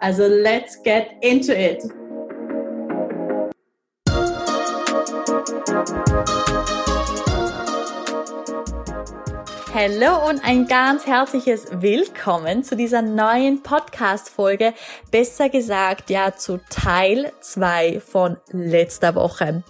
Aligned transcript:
Also 0.00 0.28
let's 0.28 0.80
get 0.84 1.10
into 1.22 1.52
it. 1.52 1.82
Hallo 9.74 10.28
und 10.28 10.44
ein 10.44 10.66
ganz 10.68 11.06
herzliches 11.06 11.66
Willkommen 11.72 12.62
zu 12.62 12.76
dieser 12.76 13.02
neuen 13.02 13.62
Podcast-Folge. 13.62 14.72
Besser 15.10 15.48
gesagt, 15.48 16.10
ja, 16.10 16.34
zu 16.34 16.60
Teil 16.70 17.32
2 17.40 18.00
von 18.00 18.36
letzter 18.52 19.16
Woche. 19.16 19.64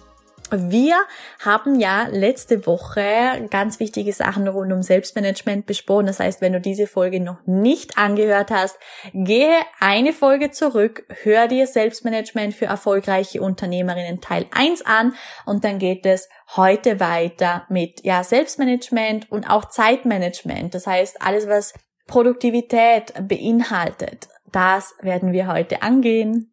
Wir 0.51 0.95
haben 1.39 1.79
ja 1.79 2.07
letzte 2.09 2.65
Woche 2.65 3.47
ganz 3.51 3.79
wichtige 3.79 4.13
Sachen 4.13 4.47
rund 4.47 4.73
um 4.73 4.81
Selbstmanagement 4.81 5.65
besprochen. 5.65 6.07
Das 6.07 6.19
heißt, 6.19 6.41
wenn 6.41 6.53
du 6.53 6.61
diese 6.61 6.87
Folge 6.87 7.19
noch 7.19 7.37
nicht 7.45 7.97
angehört 7.97 8.49
hast, 8.49 8.77
gehe 9.13 9.53
eine 9.79 10.11
Folge 10.11 10.51
zurück, 10.51 11.05
hör 11.23 11.47
dir 11.47 11.67
Selbstmanagement 11.67 12.53
für 12.55 12.65
erfolgreiche 12.65 13.41
Unternehmerinnen 13.41 14.21
Teil 14.21 14.47
1 14.51 14.85
an 14.85 15.13
und 15.45 15.63
dann 15.63 15.77
geht 15.77 16.05
es 16.05 16.29
heute 16.55 16.99
weiter 16.99 17.65
mit 17.69 18.03
ja, 18.03 18.23
Selbstmanagement 18.23 19.31
und 19.31 19.49
auch 19.49 19.65
Zeitmanagement. 19.65 20.73
Das 20.73 20.87
heißt, 20.87 21.21
alles 21.21 21.47
was 21.47 21.73
Produktivität 22.07 23.13
beinhaltet, 23.27 24.29
das 24.51 24.95
werden 25.01 25.31
wir 25.31 25.47
heute 25.47 25.83
angehen. 25.83 26.48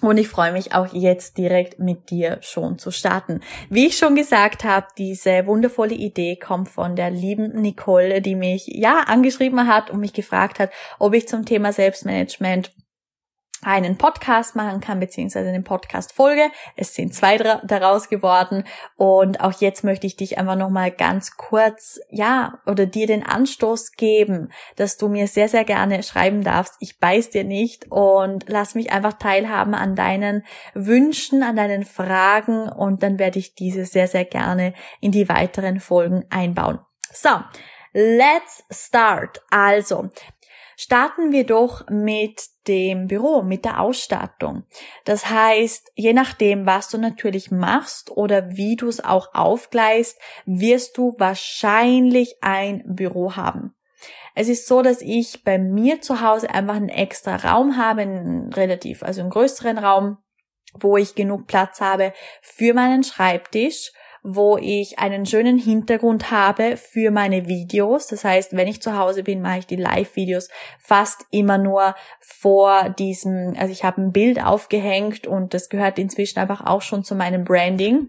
Und 0.00 0.16
ich 0.16 0.28
freue 0.28 0.52
mich 0.52 0.74
auch 0.74 0.92
jetzt 0.92 1.36
direkt 1.36 1.78
mit 1.78 2.10
dir 2.10 2.38
schon 2.40 2.78
zu 2.78 2.90
starten. 2.90 3.40
Wie 3.68 3.86
ich 3.86 3.98
schon 3.98 4.14
gesagt 4.14 4.64
habe, 4.64 4.86
diese 4.96 5.46
wundervolle 5.46 5.94
Idee 5.94 6.36
kommt 6.36 6.68
von 6.68 6.96
der 6.96 7.10
lieben 7.10 7.60
Nicole, 7.60 8.22
die 8.22 8.34
mich 8.34 8.66
ja 8.66 9.00
angeschrieben 9.06 9.66
hat 9.66 9.90
und 9.90 10.00
mich 10.00 10.14
gefragt 10.14 10.58
hat, 10.58 10.70
ob 10.98 11.12
ich 11.12 11.28
zum 11.28 11.44
Thema 11.44 11.72
Selbstmanagement 11.72 12.72
einen 13.62 13.98
Podcast 13.98 14.56
machen 14.56 14.80
kann, 14.80 15.00
beziehungsweise 15.00 15.48
eine 15.48 15.62
Podcast-Folge. 15.62 16.50
Es 16.76 16.94
sind 16.94 17.14
zwei 17.14 17.38
daraus 17.38 18.08
geworden. 18.08 18.64
Und 18.96 19.40
auch 19.40 19.60
jetzt 19.60 19.84
möchte 19.84 20.06
ich 20.06 20.16
dich 20.16 20.38
einfach 20.38 20.56
nochmal 20.56 20.90
ganz 20.90 21.36
kurz, 21.36 22.00
ja, 22.10 22.58
oder 22.66 22.86
dir 22.86 23.06
den 23.06 23.24
Anstoß 23.24 23.92
geben, 23.92 24.50
dass 24.76 24.96
du 24.96 25.08
mir 25.08 25.26
sehr, 25.26 25.48
sehr 25.48 25.64
gerne 25.64 26.02
schreiben 26.02 26.42
darfst. 26.42 26.76
Ich 26.80 26.98
beiß 26.98 27.30
dir 27.30 27.44
nicht 27.44 27.90
und 27.90 28.44
lass 28.48 28.74
mich 28.74 28.92
einfach 28.92 29.14
teilhaben 29.14 29.74
an 29.74 29.94
deinen 29.94 30.44
Wünschen, 30.74 31.42
an 31.42 31.56
deinen 31.56 31.84
Fragen 31.84 32.68
und 32.68 33.02
dann 33.02 33.18
werde 33.18 33.38
ich 33.38 33.54
diese 33.54 33.84
sehr, 33.84 34.08
sehr 34.08 34.24
gerne 34.24 34.74
in 35.00 35.12
die 35.12 35.28
weiteren 35.28 35.80
Folgen 35.80 36.24
einbauen. 36.30 36.78
So. 37.12 37.30
Let's 37.92 38.62
start. 38.70 39.42
Also, 39.50 40.10
starten 40.80 41.30
wir 41.30 41.44
doch 41.44 41.86
mit 41.90 42.40
dem 42.66 43.06
Büro, 43.06 43.42
mit 43.42 43.66
der 43.66 43.80
Ausstattung. 43.80 44.64
Das 45.04 45.28
heißt, 45.28 45.92
je 45.94 46.14
nachdem, 46.14 46.64
was 46.64 46.88
du 46.88 46.96
natürlich 46.96 47.50
machst 47.50 48.10
oder 48.10 48.56
wie 48.56 48.76
du 48.76 48.88
es 48.88 49.04
auch 49.04 49.34
aufgleist, 49.34 50.18
wirst 50.46 50.96
du 50.96 51.14
wahrscheinlich 51.18 52.36
ein 52.40 52.82
Büro 52.86 53.36
haben. 53.36 53.74
Es 54.34 54.48
ist 54.48 54.66
so, 54.66 54.80
dass 54.80 55.02
ich 55.02 55.44
bei 55.44 55.58
mir 55.58 56.00
zu 56.00 56.22
Hause 56.22 56.48
einfach 56.48 56.76
einen 56.76 56.88
extra 56.88 57.36
Raum 57.36 57.76
habe, 57.76 58.00
einen 58.00 58.50
relativ, 58.50 59.02
also 59.02 59.20
einen 59.20 59.28
größeren 59.28 59.76
Raum, 59.76 60.16
wo 60.72 60.96
ich 60.96 61.14
genug 61.14 61.46
Platz 61.46 61.82
habe 61.82 62.14
für 62.40 62.72
meinen 62.72 63.04
Schreibtisch 63.04 63.92
wo 64.22 64.58
ich 64.58 64.98
einen 64.98 65.26
schönen 65.26 65.58
Hintergrund 65.58 66.30
habe 66.30 66.76
für 66.76 67.10
meine 67.10 67.46
Videos. 67.46 68.06
Das 68.06 68.24
heißt, 68.24 68.56
wenn 68.56 68.68
ich 68.68 68.82
zu 68.82 68.96
Hause 68.96 69.22
bin, 69.22 69.40
mache 69.40 69.60
ich 69.60 69.66
die 69.66 69.76
Live-Videos 69.76 70.48
fast 70.78 71.24
immer 71.30 71.58
nur 71.58 71.94
vor 72.20 72.90
diesem, 72.90 73.54
also 73.58 73.72
ich 73.72 73.84
habe 73.84 74.02
ein 74.02 74.12
Bild 74.12 74.44
aufgehängt 74.44 75.26
und 75.26 75.54
das 75.54 75.68
gehört 75.68 75.98
inzwischen 75.98 76.38
einfach 76.38 76.66
auch 76.66 76.82
schon 76.82 77.04
zu 77.04 77.14
meinem 77.14 77.44
Branding. 77.44 78.08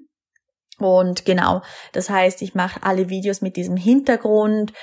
Und 0.78 1.26
genau, 1.26 1.62
das 1.94 2.10
heißt, 2.10 2.42
ich 2.42 2.56
mache 2.56 2.82
alle 2.84 3.10
Videos 3.10 3.42
mit 3.42 3.56
diesem 3.56 3.78
Hintergrund. 3.78 4.74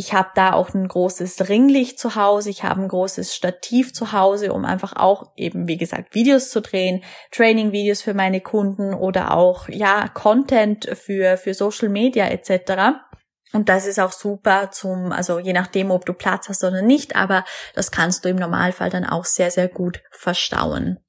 Ich 0.00 0.12
habe 0.12 0.28
da 0.36 0.52
auch 0.52 0.74
ein 0.74 0.86
großes 0.86 1.48
Ringlicht 1.48 1.98
zu 1.98 2.14
Hause, 2.14 2.50
ich 2.50 2.62
habe 2.62 2.80
ein 2.80 2.86
großes 2.86 3.34
Stativ 3.34 3.92
zu 3.92 4.12
Hause, 4.12 4.52
um 4.52 4.64
einfach 4.64 4.94
auch 4.94 5.32
eben, 5.34 5.66
wie 5.66 5.76
gesagt, 5.76 6.14
Videos 6.14 6.50
zu 6.50 6.60
drehen, 6.60 7.02
Training-Videos 7.32 8.02
für 8.02 8.14
meine 8.14 8.40
Kunden 8.40 8.94
oder 8.94 9.34
auch, 9.34 9.68
ja, 9.68 10.06
Content 10.06 10.88
für, 10.96 11.36
für 11.36 11.52
Social 11.52 11.88
Media 11.88 12.28
etc. 12.28 13.00
Und 13.52 13.68
das 13.68 13.88
ist 13.88 13.98
auch 13.98 14.12
super 14.12 14.70
zum, 14.70 15.10
also 15.10 15.40
je 15.40 15.52
nachdem, 15.52 15.90
ob 15.90 16.06
du 16.06 16.12
Platz 16.12 16.48
hast 16.48 16.62
oder 16.62 16.80
nicht, 16.80 17.16
aber 17.16 17.44
das 17.74 17.90
kannst 17.90 18.24
du 18.24 18.28
im 18.28 18.36
Normalfall 18.36 18.90
dann 18.90 19.04
auch 19.04 19.24
sehr, 19.24 19.50
sehr 19.50 19.66
gut 19.66 20.00
verstauen. 20.12 21.00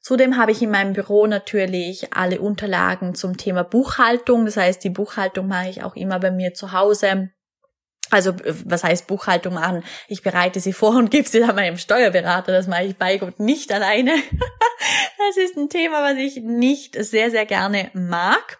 Zudem 0.00 0.36
habe 0.36 0.52
ich 0.52 0.62
in 0.62 0.70
meinem 0.70 0.92
Büro 0.92 1.26
natürlich 1.26 2.14
alle 2.14 2.40
Unterlagen 2.40 3.16
zum 3.16 3.36
Thema 3.36 3.64
Buchhaltung. 3.64 4.44
Das 4.44 4.56
heißt, 4.56 4.84
die 4.84 4.90
Buchhaltung 4.90 5.48
mache 5.48 5.70
ich 5.70 5.82
auch 5.82 5.96
immer 5.96 6.20
bei 6.20 6.30
mir 6.30 6.54
zu 6.54 6.70
Hause. 6.70 7.30
Also 8.10 8.34
was 8.64 8.84
heißt 8.84 9.06
Buchhaltung 9.06 9.54
machen? 9.54 9.84
Ich 10.08 10.22
bereite 10.22 10.60
sie 10.60 10.72
vor 10.72 10.96
und 10.96 11.10
gebe 11.10 11.28
sie 11.28 11.40
dann 11.40 11.54
meinem 11.54 11.78
Steuerberater. 11.78 12.52
Das 12.52 12.66
mache 12.66 12.84
ich 12.84 12.96
bei 12.96 13.18
Gott 13.18 13.38
nicht 13.40 13.72
alleine. 13.72 14.12
das 15.18 15.36
ist 15.36 15.56
ein 15.56 15.68
Thema, 15.68 16.02
was 16.02 16.18
ich 16.18 16.36
nicht 16.36 16.96
sehr, 17.02 17.30
sehr 17.30 17.46
gerne 17.46 17.90
mag. 17.94 18.58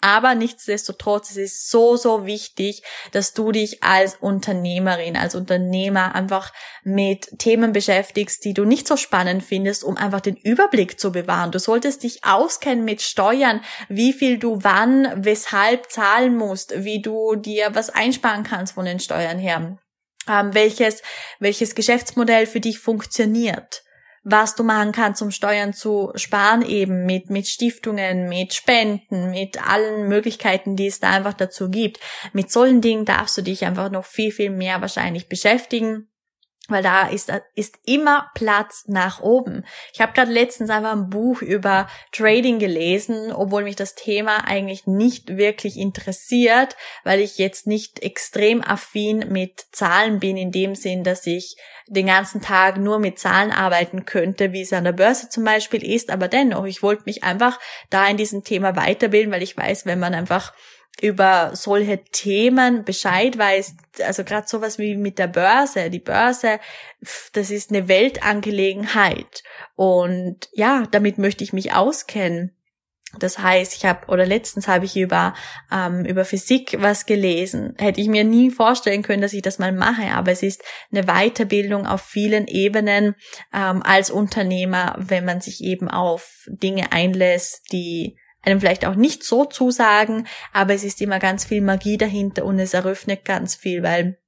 Aber 0.00 0.36
nichtsdestotrotz, 0.36 1.30
es 1.30 1.36
ist 1.36 1.70
so, 1.70 1.96
so 1.96 2.24
wichtig, 2.24 2.82
dass 3.10 3.34
du 3.34 3.50
dich 3.50 3.82
als 3.82 4.14
Unternehmerin, 4.20 5.16
als 5.16 5.34
Unternehmer 5.34 6.14
einfach 6.14 6.52
mit 6.84 7.36
Themen 7.38 7.72
beschäftigst, 7.72 8.44
die 8.44 8.54
du 8.54 8.64
nicht 8.64 8.86
so 8.86 8.96
spannend 8.96 9.42
findest, 9.42 9.82
um 9.82 9.96
einfach 9.96 10.20
den 10.20 10.36
Überblick 10.36 11.00
zu 11.00 11.10
bewahren. 11.10 11.50
Du 11.50 11.58
solltest 11.58 12.04
dich 12.04 12.24
auskennen 12.24 12.84
mit 12.84 13.02
Steuern, 13.02 13.60
wie 13.88 14.12
viel 14.12 14.38
du 14.38 14.60
wann, 14.62 15.12
weshalb 15.16 15.90
zahlen 15.90 16.36
musst, 16.36 16.84
wie 16.84 17.02
du 17.02 17.34
dir 17.34 17.74
was 17.74 17.90
einsparen 17.90 18.44
kannst 18.44 18.74
von 18.74 18.84
den 18.84 19.00
Steuern 19.00 19.38
her. 19.38 19.78
Ähm, 20.28 20.54
welches, 20.54 21.02
welches 21.40 21.74
Geschäftsmodell 21.74 22.46
für 22.46 22.60
dich 22.60 22.78
funktioniert 22.78 23.82
was 24.30 24.54
du 24.54 24.64
machen 24.64 24.92
kannst, 24.92 25.22
um 25.22 25.30
Steuern 25.30 25.72
zu 25.72 26.12
sparen, 26.14 26.62
eben 26.62 27.06
mit, 27.06 27.30
mit 27.30 27.48
Stiftungen, 27.48 28.28
mit 28.28 28.54
Spenden, 28.54 29.30
mit 29.30 29.66
allen 29.66 30.08
Möglichkeiten, 30.08 30.76
die 30.76 30.86
es 30.86 31.00
da 31.00 31.10
einfach 31.10 31.34
dazu 31.34 31.70
gibt. 31.70 31.98
Mit 32.32 32.50
solchen 32.50 32.80
Dingen 32.80 33.04
darfst 33.04 33.38
du 33.38 33.42
dich 33.42 33.64
einfach 33.64 33.90
noch 33.90 34.04
viel, 34.04 34.32
viel 34.32 34.50
mehr 34.50 34.80
wahrscheinlich 34.80 35.28
beschäftigen 35.28 36.08
weil 36.68 36.82
da 36.82 37.08
ist, 37.08 37.32
ist 37.54 37.78
immer 37.84 38.30
Platz 38.34 38.84
nach 38.86 39.20
oben. 39.20 39.64
Ich 39.92 40.00
habe 40.00 40.12
gerade 40.12 40.30
letztens 40.30 40.70
einfach 40.70 40.92
ein 40.92 41.10
Buch 41.10 41.42
über 41.42 41.88
Trading 42.12 42.58
gelesen, 42.58 43.32
obwohl 43.32 43.64
mich 43.64 43.76
das 43.76 43.94
Thema 43.94 44.46
eigentlich 44.46 44.86
nicht 44.86 45.36
wirklich 45.36 45.76
interessiert, 45.76 46.76
weil 47.04 47.20
ich 47.20 47.38
jetzt 47.38 47.66
nicht 47.66 48.02
extrem 48.02 48.62
affin 48.62 49.26
mit 49.30 49.66
Zahlen 49.72 50.20
bin, 50.20 50.36
in 50.36 50.52
dem 50.52 50.74
Sinn, 50.74 51.04
dass 51.04 51.26
ich 51.26 51.56
den 51.86 52.06
ganzen 52.06 52.42
Tag 52.42 52.76
nur 52.76 52.98
mit 52.98 53.18
Zahlen 53.18 53.50
arbeiten 53.50 54.04
könnte, 54.04 54.52
wie 54.52 54.60
es 54.60 54.72
an 54.72 54.84
der 54.84 54.92
Börse 54.92 55.28
zum 55.28 55.44
Beispiel 55.44 55.82
ist, 55.82 56.10
aber 56.10 56.28
dennoch, 56.28 56.64
ich 56.66 56.82
wollte 56.82 57.04
mich 57.06 57.24
einfach 57.24 57.58
da 57.90 58.06
in 58.06 58.18
diesem 58.18 58.44
Thema 58.44 58.76
weiterbilden, 58.76 59.32
weil 59.32 59.42
ich 59.42 59.56
weiß, 59.56 59.86
wenn 59.86 59.98
man 59.98 60.14
einfach 60.14 60.52
über 61.00 61.52
solche 61.54 62.02
Themen 62.04 62.84
Bescheid 62.84 63.38
weiß, 63.38 63.76
also 64.04 64.24
gerade 64.24 64.48
sowas 64.48 64.78
wie 64.78 64.96
mit 64.96 65.18
der 65.18 65.28
Börse, 65.28 65.90
die 65.90 66.00
Börse, 66.00 66.60
das 67.32 67.50
ist 67.50 67.70
eine 67.70 67.88
Weltangelegenheit 67.88 69.42
und 69.76 70.48
ja, 70.52 70.84
damit 70.90 71.18
möchte 71.18 71.44
ich 71.44 71.52
mich 71.52 71.72
auskennen. 71.72 72.54
Das 73.18 73.38
heißt, 73.38 73.74
ich 73.74 73.86
habe 73.86 74.06
oder 74.08 74.26
letztens 74.26 74.68
habe 74.68 74.84
ich 74.84 74.94
über 74.94 75.32
ähm, 75.72 76.04
über 76.04 76.26
Physik 76.26 76.76
was 76.78 77.06
gelesen. 77.06 77.74
Hätte 77.78 78.02
ich 78.02 78.08
mir 78.08 78.22
nie 78.22 78.50
vorstellen 78.50 79.02
können, 79.02 79.22
dass 79.22 79.32
ich 79.32 79.40
das 79.40 79.58
mal 79.58 79.72
mache, 79.72 80.10
aber 80.12 80.30
es 80.30 80.42
ist 80.42 80.62
eine 80.92 81.04
Weiterbildung 81.04 81.86
auf 81.86 82.02
vielen 82.02 82.46
Ebenen 82.46 83.14
ähm, 83.54 83.82
als 83.82 84.10
Unternehmer, 84.10 84.94
wenn 84.98 85.24
man 85.24 85.40
sich 85.40 85.64
eben 85.64 85.88
auf 85.88 86.44
Dinge 86.48 86.92
einlässt, 86.92 87.72
die 87.72 88.18
einem 88.48 88.60
vielleicht 88.60 88.84
auch 88.86 88.94
nicht 88.94 89.24
so 89.24 89.44
zusagen, 89.44 90.26
aber 90.52 90.74
es 90.74 90.84
ist 90.84 91.00
immer 91.00 91.18
ganz 91.18 91.44
viel 91.44 91.60
Magie 91.60 91.98
dahinter 91.98 92.44
und 92.44 92.58
es 92.58 92.74
eröffnet 92.74 93.24
ganz 93.24 93.54
viel, 93.54 93.82
weil 93.82 94.18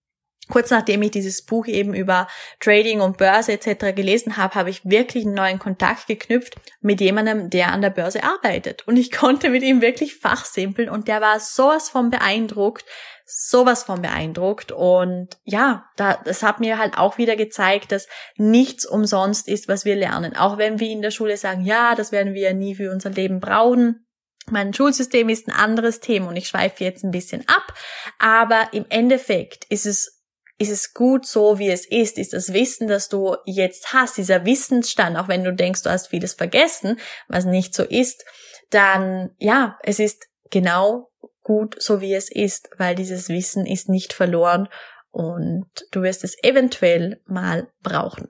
kurz 0.50 0.70
nachdem 0.70 1.00
ich 1.02 1.12
dieses 1.12 1.43
Buch 1.43 1.67
eben 1.67 1.94
über 1.94 2.28
Trading 2.58 3.00
und 3.00 3.17
Börse 3.17 3.52
etc. 3.52 3.94
gelesen 3.94 4.37
habe, 4.37 4.55
habe 4.55 4.70
ich 4.70 4.84
wirklich 4.84 5.25
einen 5.25 5.34
neuen 5.34 5.58
Kontakt 5.58 6.06
geknüpft 6.06 6.56
mit 6.81 7.00
jemandem, 7.00 7.49
der 7.49 7.72
an 7.72 7.81
der 7.81 7.90
Börse 7.90 8.22
arbeitet. 8.22 8.87
Und 8.87 8.96
ich 8.96 9.11
konnte 9.17 9.49
mit 9.49 9.62
ihm 9.62 9.81
wirklich 9.81 10.17
fachsimpeln 10.17 10.90
und 10.90 11.08
der 11.08 11.23
war 11.23 11.40
sowas 11.40 11.88
von 11.88 12.11
beeindruckt, 12.11 12.84
sowas 13.25 13.84
von 13.84 14.02
beeindruckt. 14.02 14.73
Und 14.73 15.38
ja, 15.44 15.87
da, 15.96 16.20
das 16.25 16.43
hat 16.43 16.61
mir 16.61 16.78
halt 16.78 16.99
auch 16.99 17.16
wieder 17.16 17.37
gezeigt, 17.37 17.93
dass 17.93 18.08
nichts 18.37 18.84
umsonst 18.84 19.49
ist, 19.49 19.69
was 19.69 19.84
wir 19.84 19.96
lernen. 19.96 20.37
Auch 20.37 20.58
wenn 20.58 20.81
wir 20.81 20.90
in 20.90 21.02
der 21.02 21.12
Schule 21.12 21.37
sagen, 21.37 21.64
ja, 21.64 21.94
das 21.94 22.12
werden 22.12 22.34
wir 22.34 22.52
nie 22.52 22.75
für 22.75 22.90
unser 22.90 23.11
Leben 23.11 23.40
brauchen 23.40 24.05
mein 24.48 24.75
Schulsystem 24.75 25.28
ist 25.28 25.48
ein 25.48 25.54
anderes 25.54 26.00
Thema 26.00 26.28
und 26.28 26.37
ich 26.37 26.48
schweife 26.48 26.84
jetzt 26.84 27.04
ein 27.04 27.10
bisschen 27.10 27.44
ab, 27.48 27.75
aber 28.19 28.69
im 28.72 28.87
Endeffekt 28.88 29.64
ist 29.66 29.87
es 29.87 30.20
ist 30.58 30.70
es 30.70 30.92
gut 30.92 31.26
so, 31.26 31.58
wie 31.58 31.70
es 31.70 31.87
ist, 31.87 32.19
ist 32.19 32.34
das 32.34 32.52
Wissen, 32.52 32.87
das 32.87 33.08
du 33.08 33.34
jetzt 33.46 33.94
hast, 33.94 34.19
dieser 34.19 34.44
Wissensstand, 34.44 35.16
auch 35.16 35.26
wenn 35.26 35.42
du 35.42 35.54
denkst, 35.54 35.82
du 35.82 35.90
hast 35.90 36.08
vieles 36.08 36.34
vergessen, 36.34 37.00
was 37.28 37.46
nicht 37.46 37.75
so 37.75 37.82
ist, 37.82 38.26
dann 38.69 39.31
ja, 39.38 39.78
es 39.82 39.98
ist 39.98 40.26
genau 40.50 41.08
gut 41.42 41.76
so, 41.81 42.02
wie 42.02 42.12
es 42.12 42.31
ist, 42.31 42.69
weil 42.76 42.94
dieses 42.94 43.31
Wissen 43.31 43.64
ist 43.64 43.88
nicht 43.88 44.12
verloren 44.12 44.69
und 45.10 45.66
du 45.92 46.02
wirst 46.02 46.25
es 46.25 46.37
eventuell 46.42 47.22
mal 47.25 47.69
brauchen. 47.82 48.28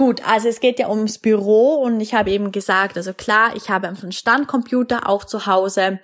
Gut, 0.00 0.26
also 0.26 0.48
es 0.48 0.60
geht 0.60 0.78
ja 0.78 0.88
ums 0.88 1.18
Büro 1.18 1.74
und 1.74 2.00
ich 2.00 2.14
habe 2.14 2.30
eben 2.30 2.52
gesagt, 2.52 2.96
also 2.96 3.12
klar, 3.12 3.54
ich 3.54 3.68
habe 3.68 3.86
einfach 3.86 4.04
einen 4.04 4.12
Standcomputer 4.12 5.06
auch 5.06 5.24
zu 5.24 5.44
Hause. 5.44 6.00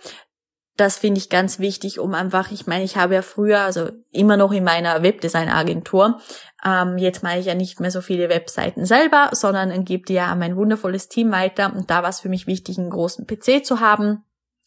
Das 0.77 0.99
finde 0.99 1.19
ich 1.19 1.31
ganz 1.31 1.61
wichtig, 1.61 1.99
um 1.99 2.13
einfach, 2.13 2.51
ich 2.51 2.67
meine, 2.67 2.85
ich 2.85 2.99
habe 2.99 3.15
ja 3.15 3.23
früher, 3.23 3.61
also 3.61 3.89
immer 4.11 4.37
noch 4.37 4.53
in 4.53 4.65
meiner 4.65 5.03
Webdesign-Agentur, 5.03 6.21
ähm, 6.63 6.99
jetzt 6.99 7.23
mache 7.23 7.39
ich 7.39 7.47
ja 7.47 7.55
nicht 7.55 7.81
mehr 7.81 7.91
so 7.91 8.03
viele 8.03 8.29
Webseiten 8.29 8.85
selber, 8.85 9.31
sondern 9.33 9.87
gebe 9.87 10.05
die 10.05 10.13
ja 10.13 10.27
an 10.27 10.41
mein 10.41 10.57
wundervolles 10.57 11.09
Team 11.09 11.33
weiter 11.33 11.73
und 11.75 11.91
da 11.91 12.03
war 12.03 12.11
es 12.11 12.21
für 12.21 12.29
mich 12.29 12.47
wichtig, 12.47 12.77
einen 12.77 12.91
großen 12.91 13.27
PC 13.27 13.65
zu 13.65 13.81
haben. 13.81 14.25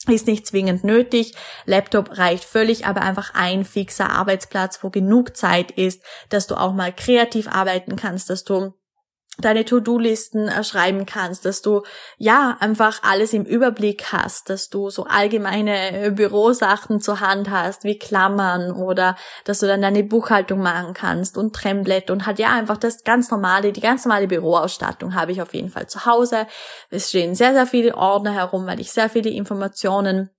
Ist 0.08 0.26
nicht 0.26 0.48
zwingend 0.48 0.84
nötig. 0.84 1.36
Laptop 1.66 2.18
reicht 2.18 2.46
völlig, 2.46 2.88
aber 2.88 3.04
einfach 3.04 3.36
ein 3.36 3.64
fixer 3.64 4.10
Arbeitsplatz, 4.10 4.84
wo 4.84 4.90
genug 4.90 5.38
Zeit 5.38 5.70
ist, 5.70 6.02
dass 6.30 6.48
du 6.48 6.56
auch 6.56 6.74
mal 6.74 6.92
kreativ 6.92 7.48
arbeiten 7.48 7.96
kannst, 7.96 8.32
dass 8.32 8.44
du 8.44 8.74
deine 9.42 9.66
To-Do-Listen 9.66 10.48
äh, 10.48 10.64
schreiben 10.64 11.06
kannst, 11.06 11.46
dass 11.46 11.62
du 11.62 11.84
ja 12.18 12.58
einfach 12.60 13.02
alles 13.04 13.34
im 13.34 13.44
Überblick 13.44 14.12
hast, 14.12 14.50
dass 14.50 14.70
du 14.70 14.90
so 14.90 15.06
allgemeine 15.06 16.06
äh, 16.06 16.12
Bürosachen 16.12 17.02
zur 17.02 17.20
Hand 17.20 17.50
hast, 17.50 17.84
wie 17.84 17.98
Klammern 17.98 18.72
oder 18.72 19.16
dass 19.46 19.60
du 19.60 19.68
dann 19.68 19.82
deine 19.82 20.04
Buchhaltung 20.04 20.62
machen 20.62 20.94
kannst 20.94 21.38
und 21.38 21.56
Tremblett 21.56 22.12
und 22.12 22.26
halt 22.26 22.40
ja 22.40 22.52
einfach 22.52 22.78
das 22.78 23.04
ganz 23.04 23.32
normale, 23.32 23.72
die 23.72 23.82
ganz 23.82 24.06
normale 24.06 24.28
Büroausstattung 24.28 25.16
habe 25.16 25.32
ich 25.32 25.42
auf 25.42 25.54
jeden 25.54 25.70
Fall 25.70 25.88
zu 25.88 26.06
Hause. 26.06 26.48
Es 26.90 27.10
stehen 27.10 27.36
sehr, 27.36 27.54
sehr 27.54 27.68
viele 27.68 27.96
Ordner 27.96 28.34
herum, 28.34 28.66
weil 28.66 28.80
ich 28.80 28.92
sehr 28.92 29.10
viele 29.10 29.30
Informationen 29.30 30.30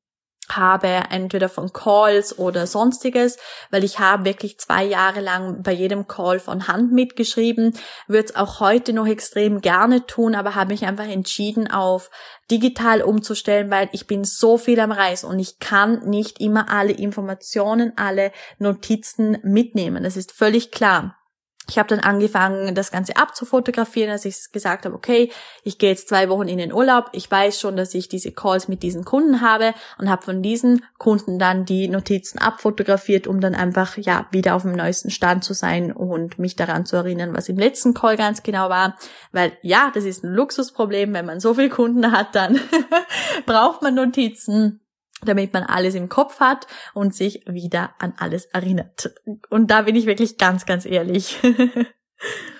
habe, 0.56 0.88
entweder 1.10 1.48
von 1.48 1.72
Calls 1.72 2.38
oder 2.38 2.66
sonstiges, 2.66 3.38
weil 3.70 3.84
ich 3.84 3.98
habe 3.98 4.24
wirklich 4.24 4.58
zwei 4.58 4.84
Jahre 4.84 5.20
lang 5.20 5.62
bei 5.62 5.72
jedem 5.72 6.06
Call 6.06 6.40
von 6.40 6.68
Hand 6.68 6.92
mitgeschrieben, 6.92 7.74
würde 8.06 8.28
es 8.28 8.36
auch 8.36 8.60
heute 8.60 8.92
noch 8.92 9.06
extrem 9.06 9.60
gerne 9.60 10.06
tun, 10.06 10.34
aber 10.34 10.54
habe 10.54 10.72
mich 10.72 10.84
einfach 10.84 11.08
entschieden, 11.08 11.70
auf 11.70 12.10
digital 12.50 13.02
umzustellen, 13.02 13.70
weil 13.70 13.88
ich 13.92 14.06
bin 14.06 14.24
so 14.24 14.58
viel 14.58 14.80
am 14.80 14.92
Reis 14.92 15.24
und 15.24 15.38
ich 15.38 15.58
kann 15.58 16.08
nicht 16.08 16.40
immer 16.40 16.68
alle 16.70 16.92
Informationen, 16.92 17.92
alle 17.96 18.32
Notizen 18.58 19.38
mitnehmen. 19.42 20.02
Das 20.02 20.16
ist 20.16 20.32
völlig 20.32 20.70
klar. 20.70 21.19
Ich 21.68 21.78
habe 21.78 21.88
dann 21.88 22.00
angefangen, 22.00 22.74
das 22.74 22.90
Ganze 22.90 23.16
abzufotografieren, 23.16 24.10
als 24.10 24.24
ich 24.24 24.50
gesagt 24.50 24.86
habe, 24.86 24.94
okay, 24.94 25.30
ich 25.62 25.78
gehe 25.78 25.90
jetzt 25.90 26.08
zwei 26.08 26.28
Wochen 26.28 26.48
in 26.48 26.58
den 26.58 26.72
Urlaub. 26.72 27.10
Ich 27.12 27.30
weiß 27.30 27.60
schon, 27.60 27.76
dass 27.76 27.94
ich 27.94 28.08
diese 28.08 28.32
Calls 28.32 28.66
mit 28.66 28.82
diesen 28.82 29.04
Kunden 29.04 29.40
habe 29.40 29.72
und 29.98 30.10
habe 30.10 30.22
von 30.22 30.42
diesen 30.42 30.84
Kunden 30.98 31.38
dann 31.38 31.64
die 31.64 31.86
Notizen 31.86 32.38
abfotografiert, 32.38 33.28
um 33.28 33.40
dann 33.40 33.54
einfach 33.54 33.96
ja 33.98 34.26
wieder 34.32 34.56
auf 34.56 34.62
dem 34.62 34.72
neuesten 34.72 35.10
Stand 35.10 35.44
zu 35.44 35.54
sein 35.54 35.92
und 35.92 36.40
mich 36.40 36.56
daran 36.56 36.86
zu 36.86 36.96
erinnern, 36.96 37.36
was 37.36 37.48
im 37.48 37.56
letzten 37.56 37.94
Call 37.94 38.16
ganz 38.16 38.42
genau 38.42 38.68
war. 38.68 38.96
Weil 39.30 39.52
ja, 39.62 39.92
das 39.94 40.04
ist 40.04 40.24
ein 40.24 40.34
Luxusproblem, 40.34 41.12
wenn 41.14 41.26
man 41.26 41.38
so 41.38 41.54
viele 41.54 41.68
Kunden 41.68 42.10
hat, 42.10 42.34
dann 42.34 42.58
braucht 43.46 43.82
man 43.82 43.94
Notizen 43.94 44.79
damit 45.24 45.52
man 45.52 45.62
alles 45.62 45.94
im 45.94 46.08
Kopf 46.08 46.40
hat 46.40 46.66
und 46.94 47.14
sich 47.14 47.44
wieder 47.46 47.94
an 47.98 48.14
alles 48.18 48.46
erinnert. 48.46 49.12
Und 49.48 49.70
da 49.70 49.82
bin 49.82 49.96
ich 49.96 50.06
wirklich 50.06 50.38
ganz, 50.38 50.66
ganz 50.66 50.86
ehrlich. 50.86 51.38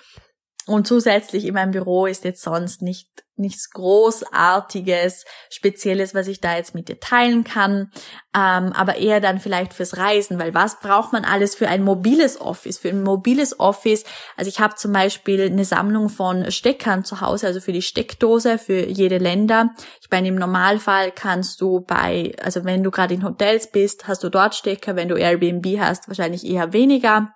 Und 0.67 0.87
zusätzlich 0.87 1.45
in 1.45 1.55
meinem 1.55 1.71
Büro 1.71 2.05
ist 2.05 2.23
jetzt 2.23 2.43
sonst 2.43 2.81
nicht 2.81 3.09
nichts 3.41 3.71
Großartiges, 3.71 5.25
Spezielles, 5.49 6.15
was 6.15 6.27
ich 6.27 6.39
da 6.39 6.55
jetzt 6.55 6.73
mit 6.73 6.87
dir 6.87 6.99
teilen 6.99 7.43
kann, 7.43 7.91
ähm, 8.35 8.71
aber 8.73 8.97
eher 8.97 9.19
dann 9.19 9.39
vielleicht 9.39 9.73
fürs 9.73 9.97
Reisen, 9.97 10.39
weil 10.39 10.53
was 10.53 10.79
braucht 10.79 11.11
man 11.11 11.25
alles 11.25 11.55
für 11.55 11.67
ein 11.67 11.83
mobiles 11.83 12.39
Office? 12.39 12.77
Für 12.77 12.89
ein 12.89 13.03
mobiles 13.03 13.59
Office, 13.59 14.05
also 14.37 14.47
ich 14.47 14.59
habe 14.59 14.75
zum 14.75 14.93
Beispiel 14.93 15.41
eine 15.41 15.65
Sammlung 15.65 16.07
von 16.07 16.49
Steckern 16.51 17.03
zu 17.03 17.19
Hause, 17.19 17.47
also 17.47 17.59
für 17.59 17.73
die 17.73 17.81
Steckdose 17.81 18.57
für 18.57 18.85
jede 18.85 19.17
Länder. 19.17 19.71
Ich 20.01 20.09
meine, 20.09 20.29
im 20.29 20.35
Normalfall 20.35 21.11
kannst 21.11 21.59
du 21.59 21.81
bei, 21.81 22.33
also 22.41 22.63
wenn 22.63 22.83
du 22.83 22.91
gerade 22.91 23.13
in 23.13 23.23
Hotels 23.23 23.71
bist, 23.71 24.07
hast 24.07 24.23
du 24.23 24.29
dort 24.29 24.55
Stecker, 24.55 24.95
wenn 24.95 25.09
du 25.09 25.15
Airbnb 25.15 25.79
hast, 25.79 26.07
wahrscheinlich 26.07 26.45
eher 26.45 26.71
weniger. 26.73 27.33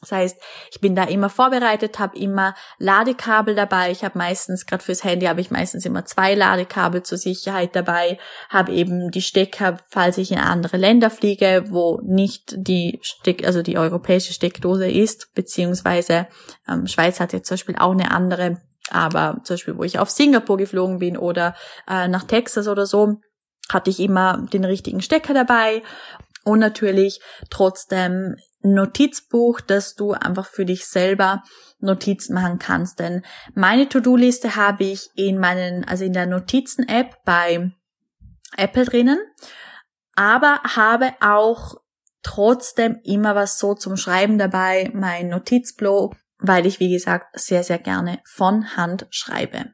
Das 0.00 0.12
heißt, 0.12 0.40
ich 0.70 0.80
bin 0.80 0.96
da 0.96 1.04
immer 1.04 1.28
vorbereitet, 1.28 1.98
habe 1.98 2.16
immer 2.16 2.54
Ladekabel 2.78 3.54
dabei. 3.54 3.90
Ich 3.90 4.02
habe 4.02 4.16
meistens, 4.16 4.64
gerade 4.64 4.82
fürs 4.82 5.04
Handy, 5.04 5.26
habe 5.26 5.42
ich 5.42 5.50
meistens 5.50 5.84
immer 5.84 6.06
zwei 6.06 6.34
Ladekabel 6.34 7.02
zur 7.02 7.18
Sicherheit 7.18 7.76
dabei. 7.76 8.18
Habe 8.48 8.72
eben 8.72 9.10
die 9.10 9.20
Stecker, 9.20 9.76
falls 9.88 10.16
ich 10.16 10.32
in 10.32 10.38
andere 10.38 10.78
Länder 10.78 11.10
fliege, 11.10 11.64
wo 11.68 12.00
nicht 12.02 12.54
die 12.56 12.98
Steck, 13.02 13.46
also 13.46 13.60
die 13.62 13.76
europäische 13.76 14.32
Steckdose 14.32 14.90
ist, 14.90 15.34
beziehungsweise 15.34 16.28
ähm, 16.66 16.86
Schweiz 16.86 17.20
hat 17.20 17.34
jetzt 17.34 17.48
zum 17.48 17.56
Beispiel 17.56 17.76
auch 17.78 17.92
eine 17.92 18.10
andere. 18.10 18.62
Aber 18.90 19.40
zum 19.44 19.54
Beispiel, 19.54 19.76
wo 19.76 19.84
ich 19.84 19.98
auf 19.98 20.08
Singapur 20.08 20.56
geflogen 20.56 20.98
bin 20.98 21.18
oder 21.18 21.54
äh, 21.86 22.08
nach 22.08 22.24
Texas 22.24 22.68
oder 22.68 22.86
so, 22.86 23.20
hatte 23.70 23.90
ich 23.90 24.00
immer 24.00 24.46
den 24.52 24.64
richtigen 24.64 25.02
Stecker 25.02 25.34
dabei 25.34 25.82
und 26.44 26.58
natürlich 26.58 27.20
trotzdem 27.50 28.36
Notizbuch, 28.62 29.60
dass 29.60 29.94
du 29.94 30.12
einfach 30.12 30.46
für 30.46 30.64
dich 30.64 30.86
selber 30.86 31.42
Notizen 31.78 32.34
machen 32.34 32.58
kannst. 32.58 32.98
Denn 32.98 33.22
meine 33.54 33.88
To-Do-Liste 33.88 34.56
habe 34.56 34.84
ich 34.84 35.08
in 35.14 35.38
meinen, 35.38 35.84
also 35.84 36.04
in 36.04 36.12
der 36.12 36.26
Notizen-App 36.26 37.16
bei 37.24 37.72
Apple 38.56 38.84
drinnen, 38.84 39.18
aber 40.14 40.60
habe 40.64 41.12
auch 41.20 41.76
trotzdem 42.22 43.00
immer 43.04 43.34
was 43.34 43.58
so 43.58 43.74
zum 43.74 43.96
Schreiben 43.96 44.38
dabei, 44.38 44.90
mein 44.92 45.28
Notizblog, 45.28 46.16
weil 46.38 46.66
ich, 46.66 46.80
wie 46.80 46.92
gesagt, 46.92 47.38
sehr, 47.38 47.62
sehr 47.62 47.78
gerne 47.78 48.20
von 48.24 48.76
Hand 48.76 49.06
schreibe. 49.10 49.72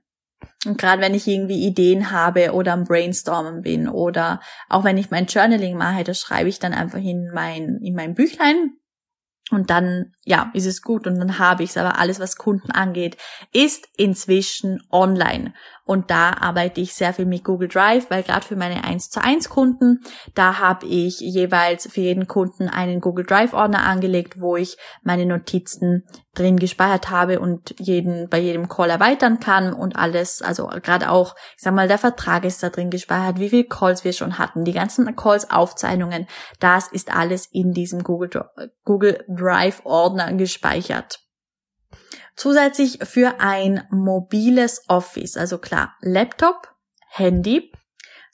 Und 0.67 0.79
gerade 0.79 1.01
wenn 1.01 1.15
ich 1.15 1.27
irgendwie 1.27 1.67
Ideen 1.67 2.11
habe 2.11 2.53
oder 2.53 2.73
am 2.73 2.85
Brainstormen 2.85 3.63
bin 3.63 3.89
oder 3.89 4.41
auch 4.69 4.85
wenn 4.85 4.99
ich 4.99 5.11
mein 5.11 5.27
Journaling 5.27 5.77
mache, 5.77 6.05
das 6.05 6.19
schreibe 6.19 6.49
ich 6.49 6.59
dann 6.59 6.75
einfach 6.75 6.99
in 6.99 7.31
mein, 7.33 7.79
in 7.83 7.95
mein 7.95 8.15
Büchlein. 8.15 8.73
Und 9.51 9.71
dann, 9.71 10.13
ja, 10.28 10.50
ist 10.54 10.66
es 10.66 10.83
gut 10.83 11.06
und 11.06 11.21
dann 11.21 11.38
habe 11.38 11.62
ich 11.62 11.71
es. 11.71 11.76
Aber 11.76 12.00
alles, 12.00 12.18
was 12.18 12.37
Kunden 12.37 12.73
angeht, 12.73 13.16
ist 13.52 13.88
inzwischen 13.97 14.83
online. 14.90 15.54
Und 15.85 16.11
da 16.11 16.33
arbeite 16.33 16.80
ich 16.80 16.95
sehr 16.95 17.14
viel 17.14 17.26
mit 17.26 17.45
Google 17.45 17.68
Drive, 17.68 18.11
weil 18.11 18.25
gerade 18.25 18.45
für 18.45 18.56
meine 18.56 18.83
1 18.83 19.09
zu 19.09 19.23
1 19.23 19.49
Kunden, 19.49 20.00
da 20.35 20.59
habe 20.59 20.85
ich 20.85 21.21
jeweils 21.21 21.88
für 21.88 22.00
jeden 22.00 22.26
Kunden 22.26 22.68
einen 22.68 23.00
Google 23.00 23.25
Drive 23.25 23.52
Ordner 23.52 23.85
angelegt, 23.85 24.40
wo 24.40 24.56
ich 24.56 24.76
meine 25.04 25.26
Notizen 25.26 26.02
drin 26.35 26.59
gespeichert 26.59 27.09
habe 27.11 27.40
und 27.40 27.75
jeden 27.78 28.28
bei 28.28 28.38
jedem 28.38 28.68
Call 28.68 28.90
erweitern 28.90 29.40
kann 29.40 29.73
und 29.73 29.97
alles, 29.97 30.42
also 30.42 30.66
gerade 30.66 31.11
auch, 31.11 31.35
ich 31.56 31.62
sag 31.62 31.73
mal, 31.73 31.88
der 31.88 31.99
Vertrag 31.99 32.45
ist 32.45 32.62
da 32.62 32.68
drin 32.68 32.90
gespeichert, 32.90 33.38
wie 33.38 33.49
viele 33.49 33.64
Calls 33.64 34.04
wir 34.04 34.12
schon 34.12 34.38
hatten, 34.38 34.64
die 34.64 34.73
ganzen 34.73 35.14
Calls 35.16 35.50
Aufzeichnungen, 35.50 36.26
das 36.61 36.88
ist 36.88 37.14
alles 37.14 37.47
in 37.52 37.73
diesem 37.73 38.02
Google, 38.02 38.30
Google 38.85 39.25
Drive 39.28 39.80
Ordner 39.85 40.16
gespeichert. 40.37 41.21
Zusätzlich 42.37 42.99
für 43.03 43.41
ein 43.41 43.85
mobiles 43.91 44.83
Office, 44.89 45.37
also 45.37 45.59
klar, 45.59 45.95
Laptop, 46.01 46.75
Handy. 47.09 47.73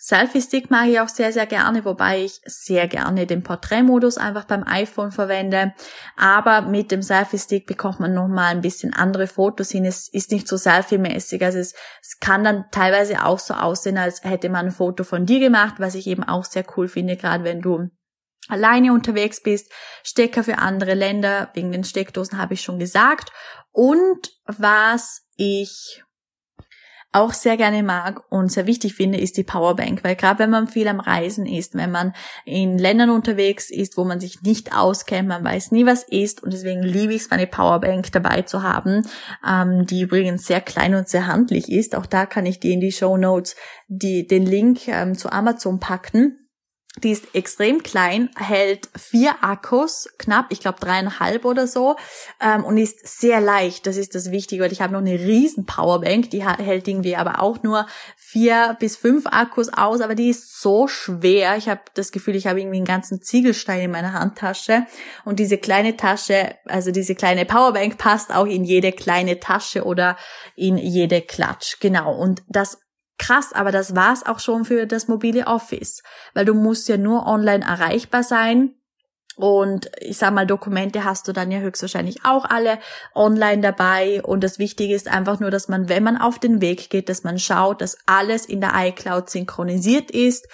Selfie-Stick 0.05 0.69
mag 0.69 0.89
ich 0.89 0.99
auch 0.99 1.09
sehr, 1.09 1.33
sehr 1.33 1.47
gerne, 1.47 1.85
wobei 1.85 2.25
ich 2.25 2.41
sehr 2.45 2.89
gerne 2.89 3.25
den 3.25 3.45
Porträtmodus 3.45 4.19
einfach 4.19 4.47
beim 4.47 4.65
iPhone 4.67 5.13
verwende. 5.13 5.75
Aber 6.17 6.63
mit 6.63 6.91
dem 6.91 7.03
Selfie-Stick 7.03 7.69
bekommt 7.69 8.01
man 8.01 8.13
nochmal 8.13 8.51
ein 8.51 8.63
bisschen 8.63 8.93
andere 8.93 9.29
Fotos 9.29 9.71
hin. 9.71 9.85
Es 9.85 10.09
ist 10.09 10.33
nicht 10.33 10.49
so 10.49 10.57
selfie-mäßig. 10.57 11.45
Also 11.45 11.61
es, 11.61 11.75
es 12.01 12.19
kann 12.19 12.43
dann 12.43 12.65
teilweise 12.73 13.25
auch 13.25 13.39
so 13.39 13.55
aussehen, 13.55 13.97
als 13.97 14.25
hätte 14.25 14.49
man 14.49 14.67
ein 14.67 14.73
Foto 14.73 15.05
von 15.05 15.25
dir 15.25 15.39
gemacht, 15.39 15.77
was 15.79 15.95
ich 15.95 16.09
eben 16.09 16.25
auch 16.25 16.45
sehr 16.45 16.65
cool 16.77 16.89
finde, 16.89 17.17
gerade 17.17 17.45
wenn 17.45 17.61
du 17.61 17.89
alleine 18.49 18.93
unterwegs 18.93 19.43
bist, 19.43 19.73
Stecker 20.03 20.45
für 20.45 20.59
andere 20.59 20.95
Länder, 20.95 21.51
wegen 21.55 21.73
den 21.73 21.85
Steckdosen 21.85 22.39
habe 22.39 22.55
ich 22.55 22.63
schon 22.63 22.79
gesagt. 22.79 23.33
Und 23.73 24.33
was 24.47 25.23
ich 25.37 26.03
auch 27.13 27.35
sehr 27.35 27.59
gerne 27.59 27.83
mag 27.83 28.23
und 28.31 28.51
sehr 28.51 28.67
wichtig 28.67 28.95
finde, 28.95 29.19
ist 29.19 29.37
die 29.37 29.45
Powerbank, 29.45 30.03
weil 30.03 30.17
gerade 30.17 30.39
wenn 30.39 30.51
man 30.51 30.67
viel 30.67 30.89
am 30.89 30.99
Reisen 30.99 31.45
ist, 31.45 31.75
wenn 31.75 31.91
man 31.91 32.15
in 32.47 32.79
Ländern 32.79 33.11
unterwegs 33.11 33.71
ist, 33.71 33.99
wo 33.99 34.05
man 34.05 34.19
sich 34.19 34.41
nicht 34.43 34.75
auskennt, 34.75 35.29
man 35.29 35.45
weiß 35.45 35.73
nie, 35.73 35.85
was 35.85 36.05
ist 36.05 36.43
und 36.43 36.55
deswegen 36.55 36.83
liebe 36.83 37.13
ich 37.13 37.23
es, 37.23 37.31
meine 37.31 37.47
Powerbank 37.47 38.11
dabei 38.13 38.43
zu 38.43 38.63
haben, 38.63 39.07
ähm, 39.47 39.87
die 39.87 40.01
übrigens 40.01 40.47
sehr 40.47 40.63
klein 40.63 40.95
und 40.95 41.09
sehr 41.09 41.27
handlich 41.27 41.71
ist. 41.71 41.95
Auch 41.95 42.07
da 42.07 42.25
kann 42.25 42.47
ich 42.47 42.61
dir 42.61 42.73
in 42.73 42.81
die 42.81 42.93
Show 42.93 43.19
Notes 43.19 43.57
die, 43.89 44.27
den 44.27 44.47
Link 44.47 44.89
ähm, 44.89 45.15
zu 45.15 45.31
Amazon 45.31 45.81
packen. 45.81 46.42
Die 46.99 47.11
ist 47.11 47.35
extrem 47.35 47.83
klein, 47.83 48.29
hält 48.37 48.91
vier 48.95 49.43
Akkus, 49.43 50.11
knapp, 50.19 50.47
ich 50.51 50.61
glaube 50.61 50.79
dreieinhalb 50.79 51.47
oder 51.47 51.67
so, 51.67 51.97
ähm, 52.39 52.65
und 52.65 52.77
ist 52.77 53.19
sehr 53.19 53.41
leicht. 53.41 53.87
Das 53.87 53.97
ist 53.97 54.15
das 54.15 54.31
Wichtige, 54.31 54.63
weil 54.63 54.73
ich 54.73 54.83
habe 54.83 54.93
noch 54.93 55.01
eine 55.01 55.19
riesen 55.19 55.65
Powerbank, 55.65 56.29
die 56.31 56.45
hält 56.45 56.87
irgendwie 56.87 57.17
aber 57.17 57.41
auch 57.41 57.63
nur 57.63 57.87
vier 58.15 58.77
bis 58.79 58.97
fünf 58.97 59.27
Akkus 59.27 59.73
aus, 59.73 60.03
aber 60.03 60.15
die 60.15 60.29
ist 60.29 60.61
so 60.61 60.87
schwer. 60.87 61.57
Ich 61.57 61.69
habe 61.71 61.81
das 61.95 62.13
Gefühl, 62.13 62.37
ich 62.37 62.47
habe 62.47 62.61
irgendwie 62.61 62.77
einen 62.77 62.85
ganzen 62.85 63.23
Ziegelstein 63.23 63.81
in 63.81 63.91
meiner 63.91 64.13
Handtasche. 64.13 64.87
Und 65.25 65.39
diese 65.39 65.57
kleine 65.57 65.97
Tasche, 65.97 66.57
also 66.67 66.91
diese 66.91 67.15
kleine 67.15 67.47
Powerbank 67.47 67.97
passt 67.97 68.35
auch 68.35 68.47
in 68.47 68.65
jede 68.65 68.93
kleine 68.93 69.41
Tasche 69.41 69.85
oder 69.85 70.19
in 70.57 70.77
jede 70.77 71.23
Klatsch. 71.23 71.81
Genau. 71.81 72.15
Und 72.15 72.43
das 72.49 72.79
krass, 73.23 73.53
aber 73.53 73.71
das 73.71 73.95
war's 73.95 74.27
auch 74.27 74.41
schon 74.41 74.65
für 74.65 74.87
das 74.87 75.09
mobile 75.09 75.47
Office, 75.47 76.03
weil 76.35 76.45
du 76.45 76.55
musst 76.55 76.89
ja 76.89 76.97
nur 76.97 77.27
online 77.27 77.65
erreichbar 77.65 78.25
sein. 78.25 78.75
Und 79.37 79.91
ich 79.99 80.19
sag 80.19 80.35
mal, 80.35 80.47
Dokumente 80.47 81.05
hast 81.05 81.27
du 81.27 81.33
dann 81.33 81.51
ja 81.51 81.61
höchstwahrscheinlich 81.61 82.25
auch 82.25 82.45
alle 82.45 82.79
online 83.15 83.63
dabei. 83.63 84.23
Und 84.23 84.45
das 84.45 84.59
Wichtige 84.59 84.95
ist 84.95 85.09
einfach 85.09 85.41
nur, 85.41 85.51
dass 85.51 85.69
man, 85.69 85.89
wenn 85.89 86.03
man 86.03 86.19
auf 86.19 86.39
den 86.39 86.61
Weg 86.61 86.91
geht, 86.91 87.09
dass 87.09 87.25
man 87.25 87.39
schaut, 87.39 87.81
dass 87.81 87.97
alles 88.05 88.45
in 88.45 88.61
der 88.61 88.73
iCloud 88.75 89.31
synchronisiert 89.31 90.11
ist. 90.11 90.49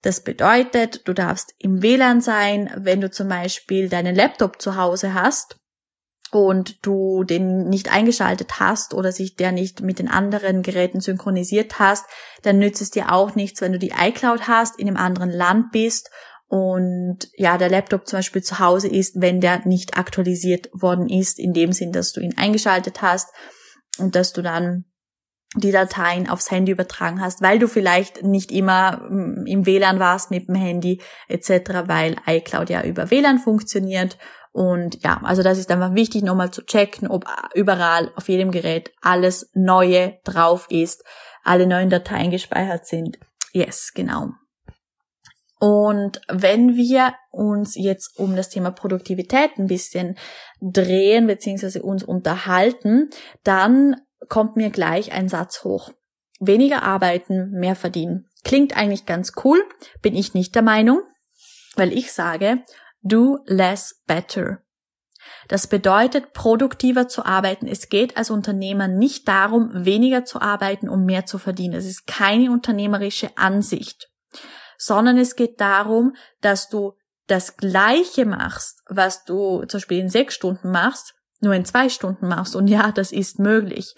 Das 0.00 0.22
bedeutet, 0.22 1.06
du 1.06 1.12
darfst 1.12 1.54
im 1.58 1.82
WLAN 1.82 2.22
sein, 2.22 2.70
wenn 2.76 3.00
du 3.00 3.10
zum 3.10 3.28
Beispiel 3.28 3.88
deinen 3.88 4.14
Laptop 4.14 4.62
zu 4.62 4.76
Hause 4.76 5.14
hast 5.14 5.56
und 6.32 6.84
du 6.84 7.24
den 7.24 7.68
nicht 7.68 7.92
eingeschaltet 7.92 8.58
hast 8.58 8.94
oder 8.94 9.12
sich 9.12 9.36
der 9.36 9.52
nicht 9.52 9.82
mit 9.82 9.98
den 9.98 10.08
anderen 10.08 10.62
Geräten 10.62 11.00
synchronisiert 11.00 11.78
hast, 11.78 12.06
dann 12.42 12.58
nützt 12.58 12.80
es 12.80 12.90
dir 12.90 13.12
auch 13.12 13.34
nichts, 13.34 13.60
wenn 13.60 13.72
du 13.72 13.78
die 13.78 13.92
iCloud 13.96 14.48
hast, 14.48 14.78
in 14.78 14.88
einem 14.88 14.96
anderen 14.96 15.30
Land 15.30 15.72
bist 15.72 16.08
und 16.48 17.30
ja, 17.34 17.56
der 17.56 17.70
Laptop 17.70 18.06
zum 18.06 18.18
Beispiel 18.18 18.42
zu 18.42 18.58
Hause 18.58 18.88
ist, 18.88 19.20
wenn 19.20 19.40
der 19.40 19.66
nicht 19.66 19.96
aktualisiert 19.96 20.68
worden 20.74 21.08
ist, 21.08 21.38
in 21.38 21.54
dem 21.54 21.72
Sinn, 21.72 21.92
dass 21.92 22.12
du 22.12 22.20
ihn 22.20 22.36
eingeschaltet 22.36 23.00
hast 23.00 23.28
und 23.98 24.14
dass 24.14 24.34
du 24.34 24.42
dann 24.42 24.84
die 25.56 25.72
Dateien 25.72 26.28
aufs 26.28 26.50
Handy 26.50 26.72
übertragen 26.72 27.20
hast, 27.20 27.42
weil 27.42 27.58
du 27.58 27.68
vielleicht 27.68 28.22
nicht 28.22 28.52
immer 28.52 28.98
mm, 29.08 29.46
im 29.46 29.66
WLAN 29.66 29.98
warst 29.98 30.30
mit 30.30 30.48
dem 30.48 30.54
Handy 30.54 31.00
etc., 31.28 31.84
weil 31.86 32.16
iCloud 32.26 32.70
ja 32.70 32.82
über 32.82 33.10
WLAN 33.10 33.38
funktioniert 33.38 34.18
und 34.52 35.02
ja, 35.02 35.20
also 35.24 35.42
das 35.42 35.58
ist 35.58 35.70
einfach 35.70 35.94
wichtig, 35.94 36.22
nochmal 36.22 36.50
zu 36.50 36.62
checken, 36.62 37.08
ob 37.08 37.24
überall 37.54 38.12
auf 38.16 38.28
jedem 38.28 38.50
Gerät 38.50 38.92
alles 39.00 39.50
Neue 39.54 40.18
drauf 40.24 40.66
ist, 40.68 41.02
alle 41.42 41.66
neuen 41.66 41.90
Dateien 41.90 42.30
gespeichert 42.30 42.86
sind. 42.86 43.18
Yes, 43.52 43.92
genau. 43.94 44.28
Und 45.58 46.20
wenn 46.28 46.76
wir 46.76 47.14
uns 47.30 47.76
jetzt 47.76 48.18
um 48.18 48.36
das 48.36 48.48
Thema 48.48 48.72
Produktivität 48.72 49.52
ein 49.58 49.68
bisschen 49.68 50.18
drehen 50.60 51.28
bzw. 51.28 51.78
uns 51.80 52.02
unterhalten, 52.02 53.10
dann 53.44 53.96
kommt 54.28 54.56
mir 54.56 54.70
gleich 54.70 55.12
ein 55.12 55.28
Satz 55.28 55.64
hoch. 55.64 55.92
Weniger 56.40 56.82
arbeiten, 56.82 57.50
mehr 57.52 57.76
verdienen. 57.76 58.28
Klingt 58.44 58.76
eigentlich 58.76 59.06
ganz 59.06 59.32
cool, 59.44 59.62
bin 60.02 60.16
ich 60.16 60.34
nicht 60.34 60.54
der 60.56 60.62
Meinung, 60.62 61.02
weil 61.76 61.92
ich 61.92 62.12
sage, 62.12 62.64
Do 63.02 63.40
less 63.46 64.02
better. 64.06 64.62
Das 65.48 65.66
bedeutet, 65.66 66.32
produktiver 66.32 67.08
zu 67.08 67.24
arbeiten. 67.24 67.66
Es 67.66 67.88
geht 67.88 68.16
als 68.16 68.30
Unternehmer 68.30 68.88
nicht 68.88 69.28
darum, 69.28 69.70
weniger 69.72 70.24
zu 70.24 70.40
arbeiten, 70.40 70.88
um 70.88 71.04
mehr 71.04 71.26
zu 71.26 71.38
verdienen. 71.38 71.74
Es 71.74 71.86
ist 71.86 72.06
keine 72.06 72.50
unternehmerische 72.50 73.36
Ansicht, 73.36 74.10
sondern 74.78 75.18
es 75.18 75.36
geht 75.36 75.60
darum, 75.60 76.14
dass 76.40 76.68
du 76.68 76.94
das 77.26 77.56
Gleiche 77.56 78.24
machst, 78.24 78.82
was 78.86 79.24
du 79.24 79.64
zum 79.64 79.78
Beispiel 79.78 79.98
in 79.98 80.08
sechs 80.08 80.34
Stunden 80.34 80.70
machst, 80.70 81.14
nur 81.40 81.54
in 81.54 81.64
zwei 81.64 81.88
Stunden 81.88 82.28
machst. 82.28 82.56
Und 82.56 82.68
ja, 82.68 82.92
das 82.92 83.12
ist 83.12 83.38
möglich. 83.38 83.94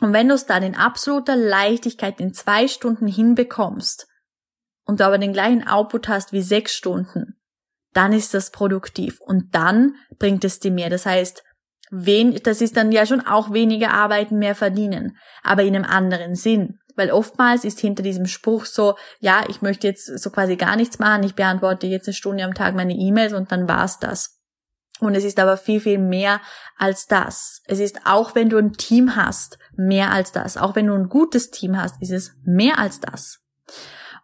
Und 0.00 0.12
wenn 0.12 0.28
du 0.28 0.34
es 0.34 0.46
dann 0.46 0.62
in 0.62 0.76
absoluter 0.76 1.36
Leichtigkeit 1.36 2.20
in 2.20 2.32
zwei 2.32 2.68
Stunden 2.68 3.06
hinbekommst 3.06 4.08
und 4.84 5.00
du 5.00 5.04
aber 5.04 5.18
den 5.18 5.32
gleichen 5.32 5.66
Output 5.66 6.08
hast 6.08 6.32
wie 6.32 6.42
sechs 6.42 6.74
Stunden, 6.74 7.39
dann 7.92 8.12
ist 8.12 8.34
das 8.34 8.50
produktiv 8.50 9.20
und 9.20 9.54
dann 9.54 9.94
bringt 10.18 10.44
es 10.44 10.60
dir 10.60 10.70
mehr. 10.70 10.90
Das 10.90 11.06
heißt, 11.06 11.42
wen, 11.90 12.38
das 12.42 12.60
ist 12.60 12.76
dann 12.76 12.92
ja 12.92 13.06
schon 13.06 13.20
auch 13.20 13.52
weniger 13.52 13.92
arbeiten, 13.92 14.38
mehr 14.38 14.54
verdienen, 14.54 15.16
aber 15.42 15.62
in 15.62 15.74
einem 15.74 15.84
anderen 15.84 16.34
Sinn. 16.34 16.78
Weil 16.96 17.10
oftmals 17.10 17.64
ist 17.64 17.80
hinter 17.80 18.02
diesem 18.02 18.26
Spruch 18.26 18.64
so, 18.64 18.96
ja, 19.20 19.44
ich 19.48 19.62
möchte 19.62 19.86
jetzt 19.86 20.06
so 20.18 20.30
quasi 20.30 20.56
gar 20.56 20.76
nichts 20.76 20.98
machen, 20.98 21.22
ich 21.22 21.34
beantworte 21.34 21.86
jetzt 21.86 22.08
eine 22.08 22.14
Stunde 22.14 22.44
am 22.44 22.54
Tag 22.54 22.74
meine 22.74 22.94
E-Mails 22.94 23.32
und 23.32 23.50
dann 23.52 23.68
war's 23.68 23.98
das. 23.98 24.40
Und 25.00 25.14
es 25.14 25.24
ist 25.24 25.38
aber 25.38 25.56
viel, 25.56 25.80
viel 25.80 25.98
mehr 25.98 26.40
als 26.76 27.06
das. 27.06 27.62
Es 27.66 27.78
ist 27.78 28.00
auch, 28.04 28.34
wenn 28.34 28.50
du 28.50 28.58
ein 28.58 28.74
Team 28.74 29.16
hast, 29.16 29.58
mehr 29.74 30.12
als 30.12 30.32
das. 30.32 30.58
Auch 30.58 30.76
wenn 30.76 30.86
du 30.86 30.94
ein 30.94 31.08
gutes 31.08 31.50
Team 31.50 31.80
hast, 31.80 32.00
ist 32.02 32.12
es 32.12 32.32
mehr 32.44 32.78
als 32.78 33.00
das. 33.00 33.40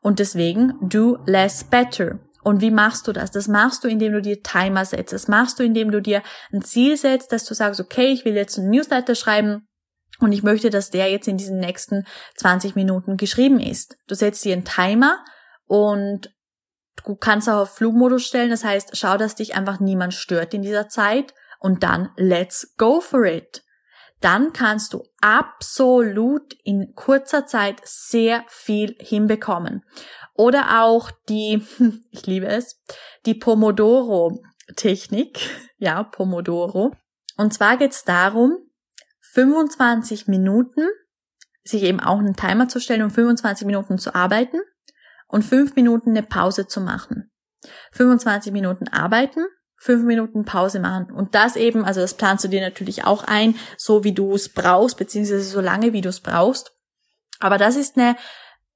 Und 0.02 0.18
deswegen, 0.18 0.74
do 0.82 1.18
less 1.24 1.64
better. 1.64 2.18
Und 2.46 2.60
wie 2.60 2.70
machst 2.70 3.08
du 3.08 3.12
das? 3.12 3.32
Das 3.32 3.48
machst 3.48 3.82
du, 3.82 3.88
indem 3.88 4.12
du 4.12 4.22
dir 4.22 4.40
Timer 4.40 4.84
setzt. 4.84 5.12
Das 5.12 5.26
machst 5.26 5.58
du, 5.58 5.64
indem 5.64 5.90
du 5.90 6.00
dir 6.00 6.22
ein 6.52 6.62
Ziel 6.62 6.96
setzt, 6.96 7.32
dass 7.32 7.44
du 7.44 7.54
sagst, 7.54 7.80
okay, 7.80 8.12
ich 8.12 8.24
will 8.24 8.36
jetzt 8.36 8.56
einen 8.56 8.70
Newsletter 8.70 9.16
schreiben 9.16 9.66
und 10.20 10.30
ich 10.30 10.44
möchte, 10.44 10.70
dass 10.70 10.90
der 10.90 11.10
jetzt 11.10 11.26
in 11.26 11.38
diesen 11.38 11.58
nächsten 11.58 12.06
20 12.36 12.76
Minuten 12.76 13.16
geschrieben 13.16 13.58
ist. 13.58 13.96
Du 14.06 14.14
setzt 14.14 14.44
dir 14.44 14.52
einen 14.52 14.64
Timer 14.64 15.24
und 15.64 16.32
du 17.04 17.16
kannst 17.16 17.48
auch 17.48 17.62
auf 17.62 17.74
Flugmodus 17.74 18.24
stellen. 18.24 18.50
Das 18.50 18.62
heißt, 18.62 18.96
schau, 18.96 19.16
dass 19.16 19.34
dich 19.34 19.56
einfach 19.56 19.80
niemand 19.80 20.14
stört 20.14 20.54
in 20.54 20.62
dieser 20.62 20.88
Zeit 20.88 21.34
und 21.58 21.82
dann 21.82 22.10
let's 22.16 22.76
go 22.76 23.00
for 23.00 23.24
it 23.24 23.64
dann 24.20 24.52
kannst 24.52 24.94
du 24.94 25.04
absolut 25.20 26.54
in 26.64 26.94
kurzer 26.94 27.46
Zeit 27.46 27.80
sehr 27.84 28.44
viel 28.48 28.96
hinbekommen. 28.98 29.84
Oder 30.36 30.82
auch 30.82 31.10
die, 31.28 31.64
ich 32.10 32.26
liebe 32.26 32.46
es, 32.46 32.82
die 33.24 33.34
Pomodoro-Technik. 33.34 35.38
Ja, 35.78 36.04
Pomodoro. 36.04 36.94
Und 37.36 37.52
zwar 37.52 37.76
geht 37.76 37.92
es 37.92 38.02
darum, 38.02 38.56
25 39.32 40.26
Minuten, 40.26 40.88
sich 41.64 41.82
eben 41.82 42.00
auch 42.00 42.18
einen 42.18 42.34
Timer 42.34 42.66
zu 42.68 42.80
stellen 42.80 43.02
und 43.02 43.10
25 43.10 43.66
Minuten 43.66 43.98
zu 43.98 44.14
arbeiten 44.14 44.56
und 45.28 45.44
5 45.44 45.76
Minuten 45.76 46.12
eine 46.12 46.22
Pause 46.22 46.66
zu 46.66 46.80
machen. 46.80 47.30
25 47.92 48.52
Minuten 48.52 48.88
arbeiten, 48.88 49.44
fünf 49.76 50.04
Minuten 50.04 50.44
Pause 50.44 50.80
machen. 50.80 51.12
Und 51.12 51.34
das 51.34 51.56
eben, 51.56 51.84
also 51.84 52.00
das 52.00 52.14
planst 52.14 52.44
du 52.44 52.48
dir 52.48 52.60
natürlich 52.60 53.04
auch 53.04 53.24
ein, 53.24 53.56
so 53.76 54.04
wie 54.04 54.12
du 54.12 54.34
es 54.34 54.48
brauchst, 54.48 54.96
beziehungsweise 54.96 55.42
so 55.42 55.60
lange 55.60 55.92
wie 55.92 56.00
du 56.00 56.08
es 56.08 56.20
brauchst. 56.20 56.72
Aber 57.38 57.58
das 57.58 57.76
ist 57.76 57.96
eine 57.96 58.16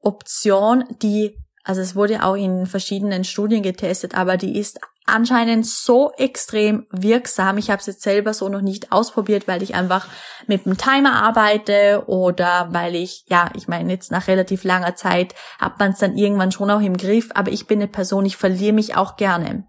Option, 0.00 0.84
die, 1.02 1.36
also 1.70 1.82
es 1.82 1.94
wurde 1.94 2.24
auch 2.24 2.34
in 2.34 2.66
verschiedenen 2.66 3.22
Studien 3.22 3.62
getestet, 3.62 4.16
aber 4.16 4.36
die 4.36 4.58
ist 4.58 4.80
anscheinend 5.06 5.64
so 5.64 6.10
extrem 6.18 6.88
wirksam. 6.90 7.58
Ich 7.58 7.70
habe 7.70 7.78
es 7.78 7.86
jetzt 7.86 8.02
selber 8.02 8.34
so 8.34 8.48
noch 8.48 8.60
nicht 8.60 8.90
ausprobiert, 8.90 9.46
weil 9.46 9.62
ich 9.62 9.76
einfach 9.76 10.08
mit 10.48 10.66
dem 10.66 10.76
Timer 10.76 11.22
arbeite 11.22 12.02
oder 12.08 12.66
weil 12.72 12.96
ich, 12.96 13.24
ja, 13.28 13.50
ich 13.54 13.68
meine, 13.68 13.92
jetzt 13.92 14.10
nach 14.10 14.26
relativ 14.26 14.64
langer 14.64 14.96
Zeit 14.96 15.36
hat 15.60 15.78
man 15.78 15.92
es 15.92 16.00
dann 16.00 16.16
irgendwann 16.16 16.50
schon 16.50 16.72
auch 16.72 16.80
im 16.80 16.96
Griff, 16.96 17.28
aber 17.34 17.52
ich 17.52 17.68
bin 17.68 17.78
eine 17.78 17.86
Person, 17.86 18.26
ich 18.26 18.36
verliere 18.36 18.72
mich 18.72 18.96
auch 18.96 19.14
gerne. 19.14 19.62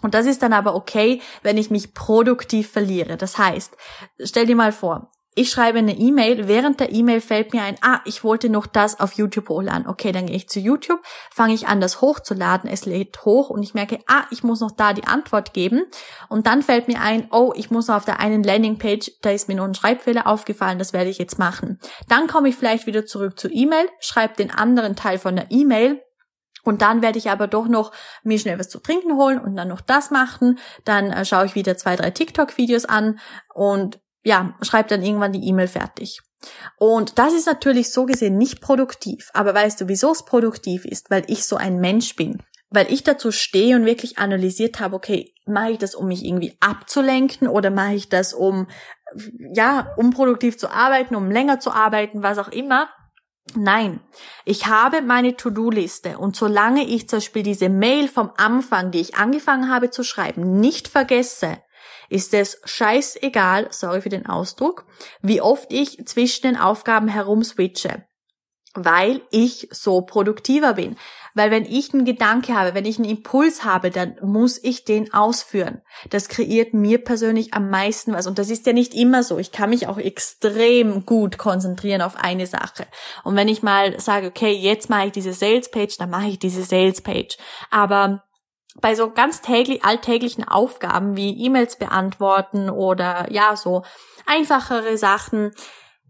Und 0.00 0.14
das 0.14 0.26
ist 0.26 0.44
dann 0.44 0.52
aber 0.52 0.76
okay, 0.76 1.20
wenn 1.42 1.58
ich 1.58 1.72
mich 1.72 1.92
produktiv 1.92 2.70
verliere. 2.70 3.16
Das 3.16 3.36
heißt, 3.36 3.76
stell 4.20 4.46
dir 4.46 4.54
mal 4.54 4.70
vor, 4.70 5.10
ich 5.34 5.50
schreibe 5.50 5.78
eine 5.78 5.96
E-Mail, 5.96 6.46
während 6.46 6.78
der 6.80 6.92
E-Mail 6.92 7.22
fällt 7.22 7.54
mir 7.54 7.62
ein, 7.62 7.78
ah, 7.80 8.00
ich 8.04 8.22
wollte 8.22 8.50
noch 8.50 8.66
das 8.66 9.00
auf 9.00 9.14
YouTube 9.14 9.48
hochladen. 9.48 9.86
Okay, 9.86 10.12
dann 10.12 10.26
gehe 10.26 10.36
ich 10.36 10.48
zu 10.48 10.60
YouTube, 10.60 11.00
fange 11.30 11.54
ich 11.54 11.68
an, 11.68 11.80
das 11.80 12.02
hochzuladen, 12.02 12.68
es 12.68 12.84
lädt 12.84 13.24
hoch 13.24 13.48
und 13.48 13.62
ich 13.62 13.72
merke, 13.72 13.98
ah, 14.06 14.24
ich 14.30 14.42
muss 14.42 14.60
noch 14.60 14.72
da 14.72 14.92
die 14.92 15.06
Antwort 15.06 15.54
geben. 15.54 15.84
Und 16.28 16.46
dann 16.46 16.62
fällt 16.62 16.86
mir 16.86 17.00
ein, 17.00 17.28
oh, 17.30 17.54
ich 17.56 17.70
muss 17.70 17.88
auf 17.88 18.04
der 18.04 18.20
einen 18.20 18.42
Landingpage, 18.42 19.12
da 19.22 19.30
ist 19.30 19.48
mir 19.48 19.54
noch 19.54 19.64
ein 19.64 19.74
Schreibfehler 19.74 20.26
aufgefallen, 20.26 20.78
das 20.78 20.92
werde 20.92 21.08
ich 21.08 21.16
jetzt 21.16 21.38
machen. 21.38 21.80
Dann 22.08 22.26
komme 22.26 22.50
ich 22.50 22.56
vielleicht 22.56 22.86
wieder 22.86 23.06
zurück 23.06 23.38
zur 23.38 23.52
E-Mail, 23.52 23.88
schreibe 24.00 24.36
den 24.36 24.50
anderen 24.50 24.96
Teil 24.96 25.18
von 25.18 25.34
der 25.34 25.46
E-Mail 25.50 26.02
Und 26.62 26.82
dann 26.82 27.00
werde 27.00 27.18
ich 27.18 27.30
aber 27.30 27.46
doch 27.46 27.68
noch 27.68 27.90
mir 28.22 28.38
schnell 28.38 28.58
was 28.58 28.68
zu 28.68 28.80
trinken 28.80 29.16
holen 29.16 29.40
und 29.40 29.56
dann 29.56 29.68
noch 29.68 29.80
das 29.80 30.10
machen. 30.10 30.58
Dann 30.84 31.10
äh, 31.10 31.24
schaue 31.24 31.46
ich 31.46 31.54
wieder 31.54 31.78
zwei, 31.78 31.96
drei 31.96 32.10
TikTok-Videos 32.10 32.84
an 32.84 33.18
und 33.54 33.98
ja, 34.24 34.54
schreibe 34.62 34.88
dann 34.88 35.02
irgendwann 35.02 35.32
die 35.32 35.46
E-Mail 35.48 35.68
fertig. 35.68 36.20
Und 36.76 37.18
das 37.18 37.32
ist 37.32 37.46
natürlich 37.46 37.92
so 37.92 38.06
gesehen 38.06 38.36
nicht 38.36 38.60
produktiv. 38.60 39.30
Aber 39.32 39.54
weißt 39.54 39.80
du, 39.80 39.88
wieso 39.88 40.12
es 40.12 40.24
produktiv 40.24 40.84
ist? 40.84 41.10
Weil 41.10 41.24
ich 41.28 41.44
so 41.44 41.56
ein 41.56 41.78
Mensch 41.78 42.16
bin. 42.16 42.42
Weil 42.70 42.92
ich 42.92 43.04
dazu 43.04 43.32
stehe 43.32 43.76
und 43.76 43.84
wirklich 43.84 44.18
analysiert 44.18 44.80
habe, 44.80 44.96
okay, 44.96 45.34
mache 45.46 45.72
ich 45.72 45.78
das, 45.78 45.94
um 45.94 46.08
mich 46.08 46.24
irgendwie 46.24 46.56
abzulenken 46.60 47.48
oder 47.48 47.70
mache 47.70 47.94
ich 47.94 48.08
das, 48.08 48.32
um, 48.32 48.66
ja, 49.54 49.92
um 49.96 50.10
produktiv 50.10 50.56
zu 50.58 50.70
arbeiten, 50.70 51.14
um 51.14 51.30
länger 51.30 51.60
zu 51.60 51.70
arbeiten, 51.70 52.22
was 52.22 52.38
auch 52.38 52.48
immer. 52.48 52.88
Nein, 53.54 54.00
ich 54.44 54.68
habe 54.68 55.02
meine 55.02 55.36
To-Do-Liste 55.36 56.16
und 56.16 56.36
solange 56.36 56.84
ich 56.84 57.08
zum 57.08 57.18
Beispiel 57.18 57.42
diese 57.42 57.68
Mail 57.68 58.08
vom 58.08 58.30
Anfang, 58.36 58.92
die 58.92 59.00
ich 59.00 59.16
angefangen 59.16 59.68
habe 59.68 59.90
zu 59.90 60.04
schreiben, 60.04 60.60
nicht 60.60 60.88
vergesse, 60.88 61.58
ist 62.12 62.34
es 62.34 62.60
scheißegal, 62.64 63.68
sorry 63.70 64.02
für 64.02 64.10
den 64.10 64.26
Ausdruck, 64.26 64.84
wie 65.22 65.40
oft 65.40 65.72
ich 65.72 66.04
zwischen 66.06 66.42
den 66.42 66.56
Aufgaben 66.56 67.08
herumswitche, 67.08 68.04
weil 68.74 69.22
ich 69.30 69.68
so 69.70 70.02
produktiver 70.02 70.74
bin. 70.74 70.96
Weil 71.34 71.50
wenn 71.50 71.64
ich 71.64 71.94
einen 71.94 72.04
Gedanke 72.04 72.54
habe, 72.54 72.74
wenn 72.74 72.84
ich 72.84 72.98
einen 72.98 73.08
Impuls 73.08 73.64
habe, 73.64 73.90
dann 73.90 74.16
muss 74.22 74.62
ich 74.62 74.84
den 74.84 75.14
ausführen. 75.14 75.80
Das 76.10 76.28
kreiert 76.28 76.74
mir 76.74 77.02
persönlich 77.02 77.54
am 77.54 77.70
meisten 77.70 78.12
was. 78.12 78.26
Und 78.26 78.38
das 78.38 78.50
ist 78.50 78.66
ja 78.66 78.74
nicht 78.74 78.92
immer 78.92 79.22
so. 79.22 79.38
Ich 79.38 79.50
kann 79.50 79.70
mich 79.70 79.88
auch 79.88 79.96
extrem 79.96 81.06
gut 81.06 81.38
konzentrieren 81.38 82.02
auf 82.02 82.16
eine 82.16 82.46
Sache. 82.46 82.86
Und 83.24 83.34
wenn 83.34 83.48
ich 83.48 83.62
mal 83.62 83.98
sage, 83.98 84.26
okay, 84.26 84.52
jetzt 84.52 84.90
mache 84.90 85.06
ich 85.06 85.12
diese 85.12 85.32
Sales 85.32 85.70
Page, 85.70 85.96
dann 85.96 86.10
mache 86.10 86.28
ich 86.28 86.38
diese 86.38 86.62
Sales 86.62 87.00
Page. 87.00 87.38
Aber 87.70 88.22
bei 88.80 88.94
so 88.94 89.10
ganz 89.10 89.40
täglich, 89.40 89.84
alltäglichen 89.84 90.46
Aufgaben 90.46 91.16
wie 91.16 91.38
E-Mails 91.44 91.76
beantworten 91.76 92.70
oder 92.70 93.30
ja, 93.30 93.56
so 93.56 93.82
einfachere 94.26 94.96
Sachen, 94.96 95.52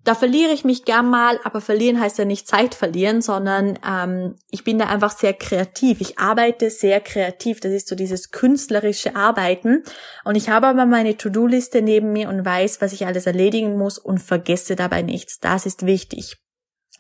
da 0.05 0.17
verliere 0.17 0.51
ich 0.51 0.65
mich 0.65 0.85
gern 0.85 1.09
mal, 1.09 1.39
aber 1.45 1.61
verlieren 1.61 2.01
heißt 2.01 2.19
ja 2.19 2.25
nicht 2.25 2.49
Zeit 2.49 2.75
verlieren, 2.75 3.23
sondern 3.23 3.79
ähm, 3.89 4.35
ich 4.51 4.65
bin 4.65 4.79
da 4.79 4.87
einfach 4.87 5.17
sehr 5.17 5.33
kreativ. 5.33 6.01
Ich 6.01 6.19
arbeite 6.19 6.71
sehr 6.71 7.01
kreativ. 7.01 7.61
Das 7.61 7.71
ist 7.71 7.87
so 7.87 7.95
dieses 7.95 8.33
künstlerische 8.33 9.15
Arbeiten. 9.15 9.85
Und 10.25 10.35
ich 10.35 10.49
habe 10.49 10.67
aber 10.67 10.87
meine 10.87 11.17
To-Do-Liste 11.17 11.83
neben 11.83 12.13
mir 12.13 12.29
und 12.29 12.45
weiß, 12.45 12.81
was 12.81 12.93
ich 12.93 13.07
alles 13.07 13.27
erledigen 13.27 13.77
muss 13.77 13.97
und 13.99 14.19
vergesse 14.19 14.75
dabei 14.75 15.03
nichts. 15.03 15.39
Das 15.39 15.67
ist 15.67 15.87
wichtig. 15.87 16.42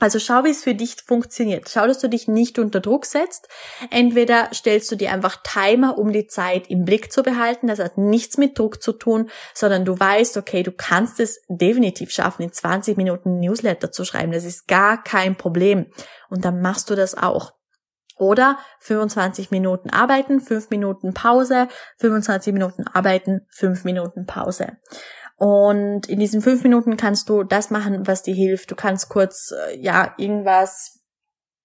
Also 0.02 0.18
schau, 0.18 0.42
wie 0.42 0.50
es 0.50 0.64
für 0.64 0.74
dich 0.74 0.96
funktioniert. 1.06 1.70
Schau, 1.70 1.86
dass 1.86 2.00
du 2.00 2.08
dich 2.08 2.26
nicht 2.26 2.58
unter 2.58 2.80
Druck 2.80 3.06
setzt. 3.06 3.48
Entweder 3.88 4.48
stellst 4.52 4.90
du 4.90 4.96
dir 4.96 5.12
einfach 5.12 5.36
Timer, 5.44 5.96
um 5.96 6.12
die 6.12 6.26
Zeit 6.26 6.68
im 6.68 6.84
Blick 6.84 7.12
zu 7.12 7.22
behalten. 7.22 7.68
Das 7.68 7.78
hat 7.78 7.98
nichts 7.98 8.36
mit 8.36 8.58
Druck 8.58 8.82
zu 8.82 8.94
tun, 8.94 9.30
sondern 9.54 9.84
du 9.84 9.96
weißt, 9.96 10.36
okay, 10.38 10.64
du 10.64 10.72
kannst 10.72 11.20
es 11.20 11.40
definitiv 11.48 12.10
schaffen, 12.10 12.42
in 12.42 12.52
20 12.52 12.96
Minuten 12.96 13.38
Newsletter 13.38 13.92
zu 13.92 14.04
schreiben. 14.04 14.32
Das 14.32 14.42
ist 14.42 14.66
gar 14.66 15.00
kein 15.00 15.36
Problem. 15.36 15.86
Und 16.28 16.44
dann 16.44 16.60
machst 16.60 16.90
du 16.90 16.96
das 16.96 17.16
auch. 17.16 17.52
Oder 18.16 18.58
25 18.80 19.52
Minuten 19.52 19.88
arbeiten, 19.88 20.40
5 20.40 20.70
Minuten 20.70 21.14
Pause, 21.14 21.68
25 21.98 22.52
Minuten 22.52 22.88
arbeiten, 22.88 23.46
5 23.50 23.84
Minuten 23.84 24.26
Pause. 24.26 24.78
Und 25.42 26.08
in 26.08 26.20
diesen 26.20 26.40
fünf 26.40 26.62
Minuten 26.62 26.96
kannst 26.96 27.28
du 27.28 27.42
das 27.42 27.70
machen, 27.70 28.06
was 28.06 28.22
dir 28.22 28.32
hilft. 28.32 28.70
Du 28.70 28.76
kannst 28.76 29.08
kurz, 29.08 29.50
äh, 29.50 29.76
ja, 29.76 30.14
irgendwas, 30.16 31.00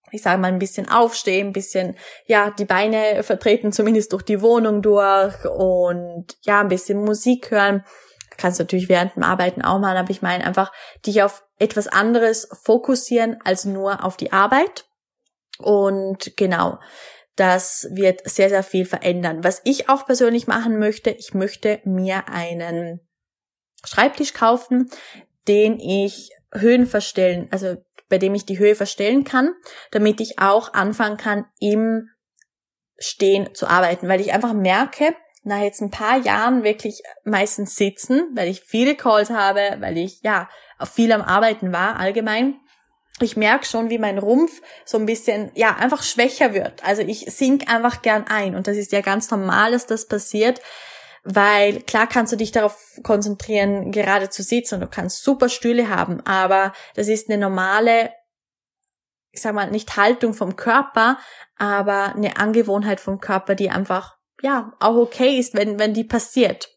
ich 0.09 0.23
sage 0.23 0.41
mal, 0.41 0.47
ein 0.47 0.57
bisschen 0.57 0.89
aufstehen, 0.89 1.49
ein 1.49 1.53
bisschen, 1.53 1.95
ja, 2.25 2.49
die 2.49 2.65
Beine 2.65 3.21
vertreten, 3.21 3.71
zumindest 3.71 4.13
durch 4.13 4.23
die 4.23 4.41
Wohnung 4.41 4.81
durch 4.81 5.45
und 5.45 6.25
ja, 6.41 6.61
ein 6.61 6.69
bisschen 6.69 7.03
Musik 7.03 7.51
hören. 7.51 7.85
Kannst 8.37 8.57
natürlich 8.57 8.89
während 8.89 9.15
dem 9.15 9.21
Arbeiten 9.21 9.61
auch 9.61 9.77
machen, 9.77 9.97
aber 9.97 10.09
ich 10.09 10.23
meine 10.23 10.43
einfach, 10.43 10.71
dich 11.05 11.21
auf 11.21 11.43
etwas 11.59 11.87
anderes 11.87 12.49
fokussieren 12.63 13.37
als 13.43 13.65
nur 13.65 14.03
auf 14.03 14.17
die 14.17 14.33
Arbeit. 14.33 14.87
Und 15.59 16.35
genau, 16.35 16.79
das 17.35 17.87
wird 17.91 18.27
sehr, 18.27 18.49
sehr 18.49 18.63
viel 18.63 18.85
verändern. 18.85 19.43
Was 19.43 19.61
ich 19.65 19.87
auch 19.87 20.07
persönlich 20.07 20.47
machen 20.47 20.79
möchte, 20.79 21.11
ich 21.11 21.35
möchte 21.35 21.79
mir 21.83 22.27
einen 22.27 23.06
Schreibtisch 23.87 24.33
kaufen, 24.33 24.89
den 25.47 25.79
ich 25.79 26.31
Höhen 26.53 26.85
verstellen, 26.85 27.47
also 27.51 27.77
bei 28.09 28.17
dem 28.17 28.35
ich 28.35 28.45
die 28.45 28.59
Höhe 28.59 28.75
verstellen 28.75 29.23
kann, 29.23 29.53
damit 29.91 30.21
ich 30.21 30.39
auch 30.39 30.73
anfangen 30.73 31.17
kann, 31.17 31.45
im 31.59 32.09
Stehen 32.99 33.53
zu 33.53 33.67
arbeiten, 33.67 34.07
weil 34.07 34.21
ich 34.21 34.33
einfach 34.33 34.53
merke, 34.53 35.15
nach 35.43 35.61
jetzt 35.61 35.81
ein 35.81 35.91
paar 35.91 36.17
Jahren 36.17 36.63
wirklich 36.63 37.01
meistens 37.23 37.75
sitzen, 37.75 38.23
weil 38.33 38.49
ich 38.49 38.61
viele 38.61 38.95
Calls 38.95 39.29
habe, 39.29 39.77
weil 39.79 39.97
ich 39.97 40.21
ja 40.21 40.49
viel 40.91 41.11
am 41.11 41.21
Arbeiten 41.21 41.71
war 41.71 41.97
allgemein. 41.97 42.59
Ich 43.19 43.37
merke 43.37 43.65
schon, 43.65 43.89
wie 43.89 43.97
mein 43.97 44.19
Rumpf 44.19 44.61
so 44.85 44.97
ein 44.97 45.05
bisschen, 45.05 45.51
ja, 45.55 45.75
einfach 45.75 46.03
schwächer 46.03 46.53
wird. 46.53 46.83
Also 46.83 47.01
ich 47.01 47.21
sink 47.33 47.71
einfach 47.71 48.01
gern 48.01 48.25
ein 48.27 48.55
und 48.55 48.67
das 48.67 48.77
ist 48.77 48.91
ja 48.91 49.01
ganz 49.01 49.31
normal, 49.31 49.71
dass 49.71 49.87
das 49.87 50.07
passiert, 50.07 50.61
weil 51.23 51.81
klar 51.81 52.07
kannst 52.07 52.33
du 52.33 52.37
dich 52.37 52.51
darauf 52.51 52.77
konzentrieren, 53.03 53.91
gerade 53.91 54.29
zu 54.29 54.43
sitzen 54.43 54.75
und 54.75 54.81
du 54.81 54.87
kannst 54.87 55.23
super 55.23 55.49
Stühle 55.49 55.89
haben, 55.89 56.25
aber 56.25 56.73
das 56.95 57.07
ist 57.07 57.29
eine 57.29 57.39
normale, 57.39 58.11
ich 59.31 59.41
sag 59.41 59.53
mal, 59.53 59.69
nicht 59.69 59.97
Haltung 59.97 60.33
vom 60.33 60.55
Körper, 60.55 61.17
aber 61.57 62.15
eine 62.15 62.37
Angewohnheit 62.37 62.99
vom 62.99 63.19
Körper, 63.19 63.55
die 63.55 63.69
einfach, 63.69 64.15
ja, 64.41 64.73
auch 64.79 64.95
okay 64.95 65.37
ist, 65.37 65.55
wenn, 65.55 65.79
wenn 65.79 65.93
die 65.93 66.03
passiert. 66.03 66.69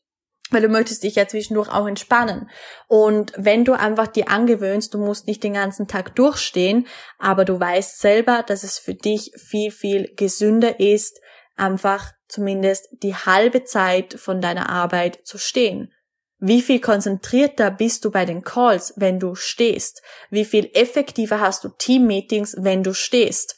Weil 0.50 0.62
du 0.62 0.68
möchtest 0.68 1.04
dich 1.04 1.14
ja 1.14 1.28
zwischendurch 1.28 1.68
auch 1.68 1.86
entspannen. 1.86 2.50
Und 2.88 3.32
wenn 3.36 3.64
du 3.64 3.72
einfach 3.72 4.08
dir 4.08 4.30
angewöhnst, 4.30 4.92
du 4.92 4.98
musst 4.98 5.28
nicht 5.28 5.44
den 5.44 5.54
ganzen 5.54 5.86
Tag 5.86 6.16
durchstehen, 6.16 6.88
aber 7.18 7.44
du 7.44 7.60
weißt 7.60 8.00
selber, 8.00 8.42
dass 8.44 8.64
es 8.64 8.78
für 8.78 8.94
dich 8.94 9.30
viel, 9.36 9.70
viel 9.70 10.12
gesünder 10.16 10.80
ist, 10.80 11.20
einfach 11.56 12.10
zumindest 12.30 12.88
die 13.02 13.14
halbe 13.14 13.64
Zeit 13.64 14.14
von 14.14 14.40
deiner 14.40 14.70
Arbeit 14.70 15.20
zu 15.24 15.38
stehen. 15.38 15.92
Wie 16.38 16.62
viel 16.62 16.80
konzentrierter 16.80 17.70
bist 17.70 18.04
du 18.04 18.10
bei 18.10 18.24
den 18.24 18.42
Calls, 18.42 18.94
wenn 18.96 19.20
du 19.20 19.34
stehst? 19.34 20.02
Wie 20.30 20.46
viel 20.46 20.70
effektiver 20.72 21.40
hast 21.40 21.64
du 21.64 21.68
Teammeetings, 21.68 22.56
wenn 22.58 22.82
du 22.82 22.94
stehst? 22.94 23.56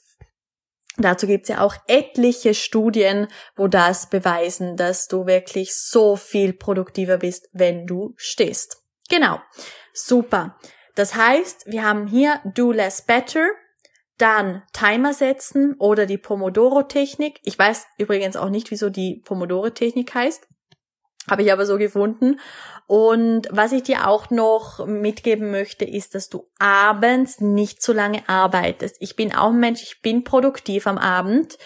Dazu 0.99 1.27
gibt's 1.27 1.49
ja 1.49 1.61
auch 1.61 1.75
etliche 1.87 2.55
Studien, 2.55 3.29
wo 3.57 3.69
das 3.69 4.11
beweisen, 4.11 4.77
dass 4.77 5.07
du 5.07 5.27
wirklich 5.27 5.75
so 5.75 6.17
viel 6.17 6.53
produktiver 6.53 7.19
bist, 7.19 7.49
wenn 7.53 7.87
du 7.87 8.15
stehst. 8.17 8.83
Genau. 9.09 9.41
Super. 9.95 10.59
Das 10.95 11.15
heißt, 11.15 11.67
wir 11.67 11.85
haben 11.85 12.07
hier 12.07 12.41
Do 12.45 12.73
Less 12.73 13.03
Better. 13.03 13.47
Dann 14.23 14.63
Timer 14.73 15.15
setzen 15.15 15.75
oder 15.81 16.07
die 16.07 16.17
Pomodoro-Technik. 16.17 17.41
Ich 17.43 17.59
weiß 17.59 17.89
übrigens 17.99 18.37
auch 18.37 18.51
nicht, 18.51 18.71
wieso 18.71 18.89
die 18.89 19.21
Pomodoro-Technik 19.25 20.15
heißt. 20.15 20.47
Habe 21.29 21.43
ich 21.43 21.53
aber 21.53 21.67
so 21.67 21.77
gefunden. 21.77 22.39
Und 22.87 23.49
was 23.51 23.73
ich 23.73 23.83
dir 23.83 24.07
auch 24.07 24.31
noch 24.31 24.87
mitgeben 24.87 25.51
möchte, 25.51 25.85
ist, 25.85 26.15
dass 26.15 26.29
du 26.29 26.49
abends 26.61 27.41
nicht 27.41 27.83
zu 27.83 27.93
lange 27.93 28.23
arbeitest. 28.29 28.95
Ich 29.01 29.17
bin 29.17 29.35
auch 29.35 29.51
ein 29.51 29.59
Mensch, 29.59 29.83
ich 29.83 30.03
bin 30.03 30.23
produktiv 30.23 30.87
am 30.87 30.99
Abend. 30.99 31.59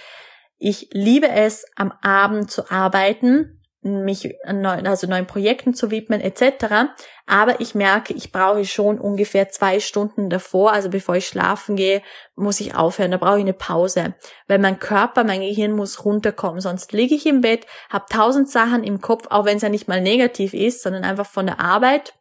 Ich 0.56 0.88
liebe 0.92 1.28
es, 1.28 1.66
am 1.76 1.92
Abend 2.00 2.50
zu 2.50 2.70
arbeiten 2.70 3.55
mich 3.86 4.36
neuen, 4.46 4.86
also 4.86 5.06
neuen 5.06 5.26
Projekten 5.26 5.74
zu 5.74 5.90
widmen 5.90 6.20
etc. 6.20 6.90
Aber 7.26 7.60
ich 7.60 7.74
merke, 7.74 8.12
ich 8.12 8.32
brauche 8.32 8.64
schon 8.64 8.98
ungefähr 8.98 9.48
zwei 9.48 9.80
Stunden 9.80 10.30
davor, 10.30 10.72
also 10.72 10.90
bevor 10.90 11.16
ich 11.16 11.26
schlafen 11.26 11.76
gehe, 11.76 12.02
muss 12.34 12.60
ich 12.60 12.74
aufhören. 12.74 13.10
Da 13.10 13.16
brauche 13.16 13.38
ich 13.38 13.44
eine 13.44 13.52
Pause, 13.52 14.14
weil 14.46 14.58
mein 14.58 14.78
Körper, 14.78 15.24
mein 15.24 15.40
Gehirn 15.40 15.72
muss 15.72 16.04
runterkommen. 16.04 16.60
Sonst 16.60 16.92
liege 16.92 17.14
ich 17.14 17.26
im 17.26 17.40
Bett, 17.40 17.66
habe 17.90 18.06
tausend 18.10 18.50
Sachen 18.50 18.84
im 18.84 19.00
Kopf, 19.00 19.26
auch 19.30 19.44
wenn 19.44 19.56
es 19.56 19.62
ja 19.62 19.68
nicht 19.68 19.88
mal 19.88 20.00
negativ 20.00 20.54
ist, 20.54 20.82
sondern 20.82 21.04
einfach 21.04 21.26
von 21.26 21.46
der 21.46 21.60
Arbeit. 21.60 22.14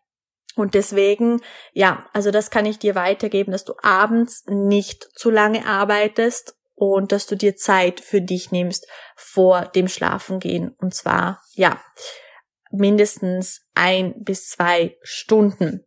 Und 0.56 0.73
deswegen, 0.73 1.41
ja, 1.73 2.06
also 2.13 2.32
das 2.32 2.49
kann 2.49 2.65
ich 2.65 2.80
dir 2.80 2.95
weitergeben, 2.95 3.51
dass 3.51 3.65
du 3.65 3.73
abends 3.82 4.45
nicht 4.47 5.04
zu 5.13 5.30
lange 5.30 5.65
arbeitest 5.65 6.56
und 6.76 7.12
dass 7.12 7.26
du 7.26 7.36
dir 7.36 7.56
Zeit 7.56 8.02
für 8.02 8.22
dich 8.22 8.52
nimmst 8.52 8.88
vor 9.16 9.62
dem 9.62 9.88
Schlafengehen. 9.88 10.76
Und 10.78 10.94
zwar, 10.94 11.42
ja, 11.54 11.82
mindestens 12.72 13.62
ein 13.74 14.14
bis 14.24 14.50
zwei 14.50 14.98
Stunden. 15.02 15.86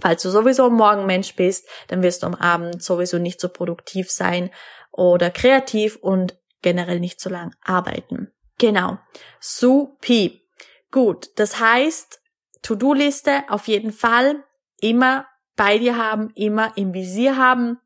Falls 0.00 0.22
du 0.22 0.30
sowieso 0.30 0.66
ein 0.66 0.74
Morgenmensch 0.74 1.34
bist, 1.36 1.68
dann 1.88 2.02
wirst 2.02 2.22
du 2.22 2.26
am 2.26 2.34
Abend 2.34 2.82
sowieso 2.82 3.18
nicht 3.18 3.40
so 3.40 3.48
produktiv 3.48 4.10
sein 4.10 4.50
oder 4.90 5.30
kreativ 5.30 5.96
und 5.96 6.36
generell 6.62 7.00
nicht 7.00 7.20
so 7.20 7.30
lang 7.30 7.54
arbeiten. 7.62 8.32
Genau. 8.58 8.98
Supi. 9.40 10.42
Gut. 10.90 11.30
Das 11.36 11.60
heißt, 11.60 12.20
To-Do-Liste 12.62 13.44
auf 13.48 13.68
jeden 13.68 13.92
Fall 13.92 14.44
immer 14.80 15.26
bei 15.56 15.78
dir 15.78 15.96
haben, 15.96 16.30
immer 16.34 16.76
im 16.76 16.94
Visier 16.94 17.36
haben 17.36 17.78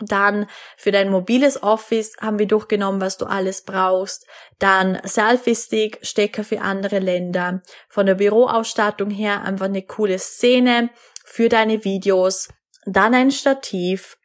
Dann 0.00 0.46
für 0.76 0.92
dein 0.92 1.10
mobiles 1.10 1.62
Office 1.62 2.16
haben 2.20 2.38
wir 2.38 2.46
durchgenommen, 2.46 3.00
was 3.00 3.18
du 3.18 3.26
alles 3.26 3.62
brauchst. 3.62 4.26
Dann 4.58 5.00
Selfie-Stick, 5.04 5.98
Stecker 6.02 6.44
für 6.44 6.60
andere 6.60 6.98
Länder. 6.98 7.62
Von 7.88 8.06
der 8.06 8.14
Büroausstattung 8.14 9.10
her 9.10 9.42
einfach 9.42 9.66
eine 9.66 9.82
coole 9.82 10.18
Szene 10.18 10.90
für 11.24 11.48
deine 11.48 11.84
Videos. 11.84 12.48
Dann 12.86 13.14
ein 13.14 13.30
Stativ 13.30 14.16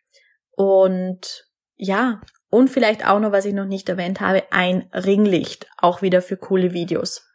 und 0.51 1.45
ja, 1.75 2.21
und 2.49 2.69
vielleicht 2.69 3.05
auch 3.05 3.19
noch, 3.19 3.33
was 3.33 3.45
ich 3.45 3.53
noch 3.53 3.65
nicht 3.65 3.89
erwähnt 3.89 4.21
habe, 4.21 4.43
ein 4.51 4.89
Ringlicht, 4.93 5.67
auch 5.77 6.01
wieder 6.01 6.21
für 6.21 6.37
coole 6.37 6.71
Videos. 6.71 7.27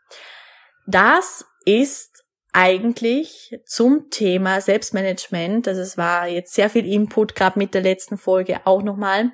Das 0.86 1.44
ist 1.66 2.24
eigentlich 2.52 3.58
zum 3.64 4.10
Thema 4.10 4.60
Selbstmanagement, 4.60 5.68
also 5.68 5.80
es 5.80 5.96
war 5.96 6.26
jetzt 6.26 6.54
sehr 6.54 6.70
viel 6.70 6.86
Input, 6.86 7.34
gerade 7.34 7.58
mit 7.58 7.74
der 7.74 7.82
letzten 7.82 8.18
Folge 8.18 8.60
auch 8.64 8.82
nochmal. 8.82 9.32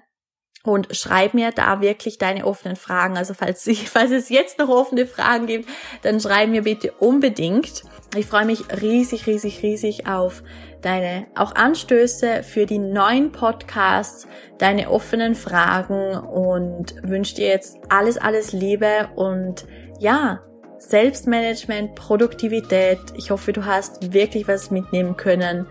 Und 0.63 0.97
schreib 0.97 1.33
mir 1.33 1.53
da 1.53 1.81
wirklich 1.81 2.19
deine 2.19 2.45
offenen 2.45 2.75
Fragen. 2.75 3.17
Also 3.17 3.35
falls, 3.35 3.71
falls 3.87 4.11
es 4.11 4.29
jetzt 4.29 4.59
noch 4.59 4.69
offene 4.69 5.07
Fragen 5.07 5.47
gibt, 5.47 5.69
dann 6.03 6.19
schreib 6.19 6.49
mir 6.49 6.63
bitte 6.63 6.91
unbedingt. 6.93 7.85
Ich 8.17 8.27
freue 8.27 8.47
mich 8.47 8.65
riesig, 8.83 9.29
riesig, 9.29 9.63
riesig 9.63 10.09
auf 10.09 10.43
deine 10.83 11.27
auch 11.35 11.55
Anstöße 11.55 12.43
für 12.43 12.67
die 12.67 12.79
neuen 12.79 13.33
Podcasts, 13.33 14.27
deine 14.59 14.91
offenen 14.91 15.35
Fragen 15.35 16.17
und 16.17 16.95
wünsche 17.03 17.37
dir 17.37 17.49
jetzt 17.49 17.79
alles, 17.89 18.19
alles 18.19 18.53
Liebe 18.53 19.09
und 19.15 19.67
ja, 19.99 20.43
Selbstmanagement, 20.79 21.95
Produktivität. 21.95 22.99
Ich 23.15 23.31
hoffe, 23.31 23.53
du 23.53 23.65
hast 23.65 24.13
wirklich 24.13 24.47
was 24.49 24.71
mitnehmen 24.71 25.17
können. 25.17 25.67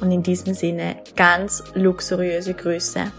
Und 0.00 0.10
in 0.10 0.22
diesem 0.22 0.54
Sinne 0.54 0.96
ganz 1.16 1.62
luxuriöse 1.74 2.54
Grüße. 2.54 3.12